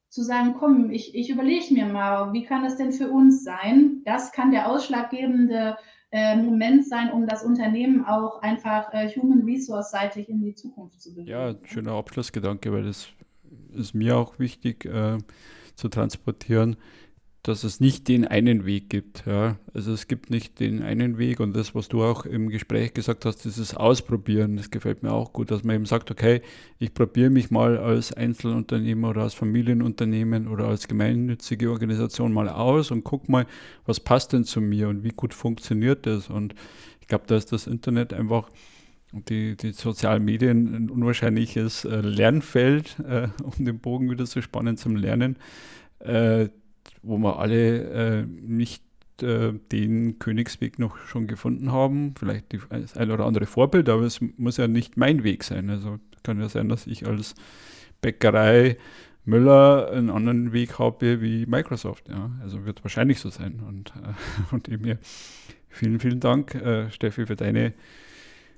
zu 0.09 0.23
sagen, 0.23 0.57
komm, 0.59 0.91
ich, 0.91 1.15
ich 1.15 1.31
überlege 1.31 1.73
mir 1.73 1.87
mal, 1.87 2.33
wie 2.33 2.45
kann 2.45 2.65
das 2.65 2.77
denn 2.77 2.93
für 2.93 3.09
uns 3.11 3.45
sein? 3.45 4.03
Das 4.05 4.33
kann 4.33 4.51
der 4.51 4.69
ausschlaggebende 4.69 5.77
äh, 6.11 6.35
Moment 6.35 6.85
sein, 6.89 7.13
um 7.13 7.29
das 7.29 7.45
Unternehmen 7.45 8.05
auch 8.05 8.43
einfach 8.43 8.93
äh, 8.93 9.09
human 9.15 9.45
resource-seitig 9.45 10.29
in 10.29 10.43
die 10.43 10.55
Zukunft 10.55 11.01
zu 11.01 11.15
bewegen. 11.15 11.29
Ja, 11.29 11.55
schöner 11.63 11.93
Abschlussgedanke, 11.93 12.73
weil 12.73 12.83
das 12.83 13.07
ist 13.73 13.95
mir 13.95 14.17
auch 14.17 14.41
wichtig. 14.41 14.85
Äh, 14.85 15.19
zu 15.81 15.89
transportieren, 15.89 16.77
dass 17.43 17.65
es 17.65 17.81
nicht 17.81 18.07
den 18.09 18.27
einen 18.27 18.67
Weg 18.67 18.91
gibt. 18.91 19.25
Ja. 19.27 19.57
Also 19.73 19.93
es 19.93 20.09
gibt 20.09 20.29
nicht 20.29 20.61
den 20.61 20.83
einen 20.83 21.17
Weg 21.17 21.41
und 21.41 21.57
das, 21.57 21.75
was 21.75 21.89
du 21.89 22.03
auch 22.03 22.27
im 22.27 22.51
Gespräch 22.51 22.93
gesagt 22.93 23.25
hast, 23.25 23.45
dieses 23.45 23.75
Ausprobieren, 23.75 24.57
das 24.57 24.71
gefällt 24.71 25.03
mir 25.03 25.13
auch 25.13 25.33
gut, 25.33 25.51
dass 25.51 25.65
man 25.65 25.77
eben 25.77 25.87
sagt, 25.87 26.11
okay, 26.11 26.43
ich 26.79 26.93
probiere 26.93 27.31
mich 27.31 27.51
mal 27.51 27.79
als 27.79 28.13
Einzelunternehmer 28.13 29.11
oder 29.11 29.23
als 29.23 29.35
Familienunternehmen 29.35 30.49
oder 30.49 30.67
als 30.69 30.87
gemeinnützige 30.87 31.71
Organisation 31.71 32.33
mal 32.33 32.49
aus 32.51 32.91
und 32.91 33.05
guck 33.05 33.29
mal, 33.31 33.47
was 33.87 34.01
passt 34.01 34.35
denn 34.35 34.45
zu 34.45 34.61
mir 34.61 34.89
und 34.89 35.03
wie 35.03 35.13
gut 35.13 35.33
funktioniert 35.33 36.05
das. 36.05 36.29
Und 36.29 36.55
ich 37.01 37.07
glaube, 37.07 37.25
da 37.27 37.37
ist 37.37 37.53
das 37.53 37.67
Internet 37.67 38.13
einfach 38.13 38.51
die, 39.13 39.57
die 39.57 39.73
sozialen 39.73 40.25
Medien 40.25 40.75
ein 40.75 40.91
unwahrscheinliches 40.91 41.87
äh, 41.87 42.01
Lernfeld, 42.01 42.99
äh, 43.01 43.29
um 43.43 43.65
den 43.65 43.79
Bogen 43.79 44.11
wieder 44.11 44.27
zu 44.27 44.43
spannen 44.43 44.77
zum 44.77 44.95
Lernen. 44.95 45.37
Äh, 46.01 46.51
wo 47.03 47.19
wir 47.19 47.39
alle 47.39 48.21
äh, 48.21 48.27
nicht 48.27 48.83
äh, 49.23 49.53
den 49.73 50.19
Königsweg 50.19 50.79
noch 50.79 50.97
schon 50.99 51.27
gefunden 51.27 51.73
haben. 51.73 52.15
Vielleicht 52.19 52.53
die, 52.53 52.61
das 52.69 52.97
ein 52.97 53.11
oder 53.11 53.27
andere 53.27 53.47
Vorbild, 53.47 53.89
aber 53.89 54.03
es 54.03 54.21
muss 54.37 54.57
ja 54.57 54.69
nicht 54.69 54.97
mein 54.97 55.25
Weg 55.25 55.45
sein. 55.45 55.71
Also 55.71 55.99
kann 56.23 56.41
ja 56.41 56.49
sein, 56.49 56.69
dass 56.69 56.87
ich 56.87 57.07
als 57.07 57.35
Bäckerei 58.01 58.77
Müller 59.25 59.91
einen 59.93 60.11
anderen 60.11 60.53
Weg 60.53 60.79
habe 60.79 61.21
wie 61.21 61.47
Microsoft. 61.47 62.09
Ja. 62.09 62.31
Also 62.43 62.65
wird 62.65 62.83
wahrscheinlich 62.85 63.21
so 63.21 63.31
sein. 63.31 63.61
Und, 63.67 63.93
äh, 63.97 64.15
und 64.55 64.69
eben 64.69 64.99
vielen, 65.69 66.01
vielen 66.01 66.21
Dank, 66.21 66.55
äh, 66.55 66.91
Steffi, 66.91 67.27
für 67.27 67.37
deine 67.37 67.73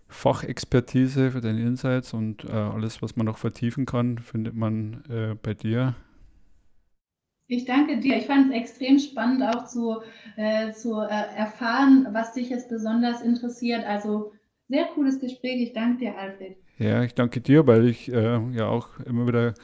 Fachexpertise, 0.09 1.31
für 1.31 1.41
deine 1.41 1.63
Insights 1.63 2.13
und 2.13 2.45
äh, 2.45 2.53
alles, 2.53 3.03
was 3.03 3.17
man 3.17 3.27
noch 3.27 3.39
vertiefen 3.39 3.87
kann, 3.87 4.19
findet 4.19 4.55
man 4.55 5.03
äh, 5.09 5.35
bei 5.43 5.55
dir 5.55 5.95
ich 7.53 7.65
danke 7.67 7.99
dir. 7.99 8.17
Ich 8.17 8.27
fand 8.27 8.49
es 8.51 8.59
extrem 8.59 8.99
spannend 8.99 9.43
auch 9.43 9.67
zu, 9.67 10.03
äh, 10.37 10.73
zu 10.73 11.01
äh, 11.01 11.37
erfahren, 11.37 12.09
was 12.13 12.33
dich 12.33 12.51
jetzt 12.51 12.69
besonders 12.69 13.21
interessiert. 13.21 13.85
Also 13.85 14.33
sehr 14.69 14.87
cooles 14.87 15.21
Gespräch. 15.21 15.61
Ich 15.61 15.73
danke 15.73 15.99
dir, 15.99 16.19
Alfred. 16.19 16.57
Ja, 16.79 17.03
ich 17.03 17.15
danke 17.15 17.41
dir, 17.41 17.67
weil 17.67 17.87
ich 17.87 18.11
äh, 18.11 18.41
ja 18.53 18.67
auch 18.67 18.99
immer 19.01 19.27
wieder 19.27 19.55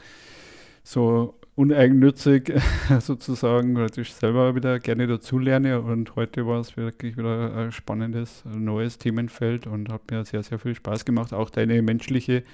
so 0.83 1.35
uneigennützig 1.55 2.53
sozusagen 3.01 3.75
praktisch 3.75 4.13
selber 4.13 4.55
wieder 4.55 4.79
gerne 4.79 5.07
dazulerne 5.07 5.81
und 5.81 6.15
heute 6.15 6.47
war 6.47 6.61
es 6.61 6.77
wirklich 6.77 7.17
wieder 7.17 7.53
ein 7.57 7.73
spannendes, 7.73 8.45
neues 8.45 8.99
Themenfeld 8.99 9.67
und 9.67 9.91
hat 9.91 10.11
mir 10.11 10.25
sehr, 10.25 10.43
sehr 10.43 10.59
viel 10.59 10.75
Spaß 10.75 11.05
gemacht. 11.05 11.33
Auch 11.33 11.51
deine 11.51 11.83
menschliche 11.83 12.45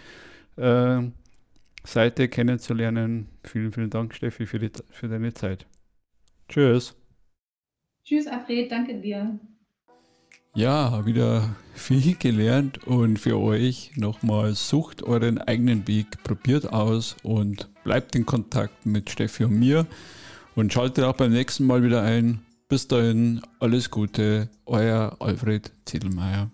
äh, 0.57 1.03
Seite 1.85 2.29
kennenzulernen. 2.29 3.29
Vielen, 3.45 3.73
vielen 3.73 3.91
Dank, 3.91 4.15
Steffi, 4.15 4.47
für, 4.47 4.59
die, 4.59 4.71
für 4.91 5.09
deine 5.09 5.33
Zeit. 5.35 5.67
Tschüss. 6.49 6.95
Tschüss, 8.05 8.27
Alfred, 8.27 8.71
danke 8.71 9.01
dir. 9.01 9.39
Ja, 10.57 11.05
wieder 11.05 11.57
viel 11.75 12.15
gelernt 12.15 12.87
und 12.87 13.19
für 13.19 13.39
euch 13.39 13.91
nochmal 13.97 14.55
sucht 14.55 15.03
euren 15.03 15.39
eigenen 15.39 15.89
Weg, 15.89 16.23
probiert 16.23 16.73
aus 16.73 17.17
und 17.25 17.69
bleibt 17.83 18.15
in 18.15 18.25
Kontakt 18.25 18.87
mit 18.87 19.11
Steffi 19.11 19.45
und 19.45 19.59
mir 19.59 19.87
und 20.55 20.73
schaltet 20.73 21.05
auch 21.05 21.17
beim 21.17 21.33
nächsten 21.33 21.67
Mal 21.67 21.83
wieder 21.83 22.03
ein. 22.03 22.41
Bis 22.69 22.87
dahin, 22.87 23.43
alles 23.59 23.91
Gute, 23.91 24.49
euer 24.65 25.17
Alfred 25.19 25.73
Ziedelmeier. 25.87 26.51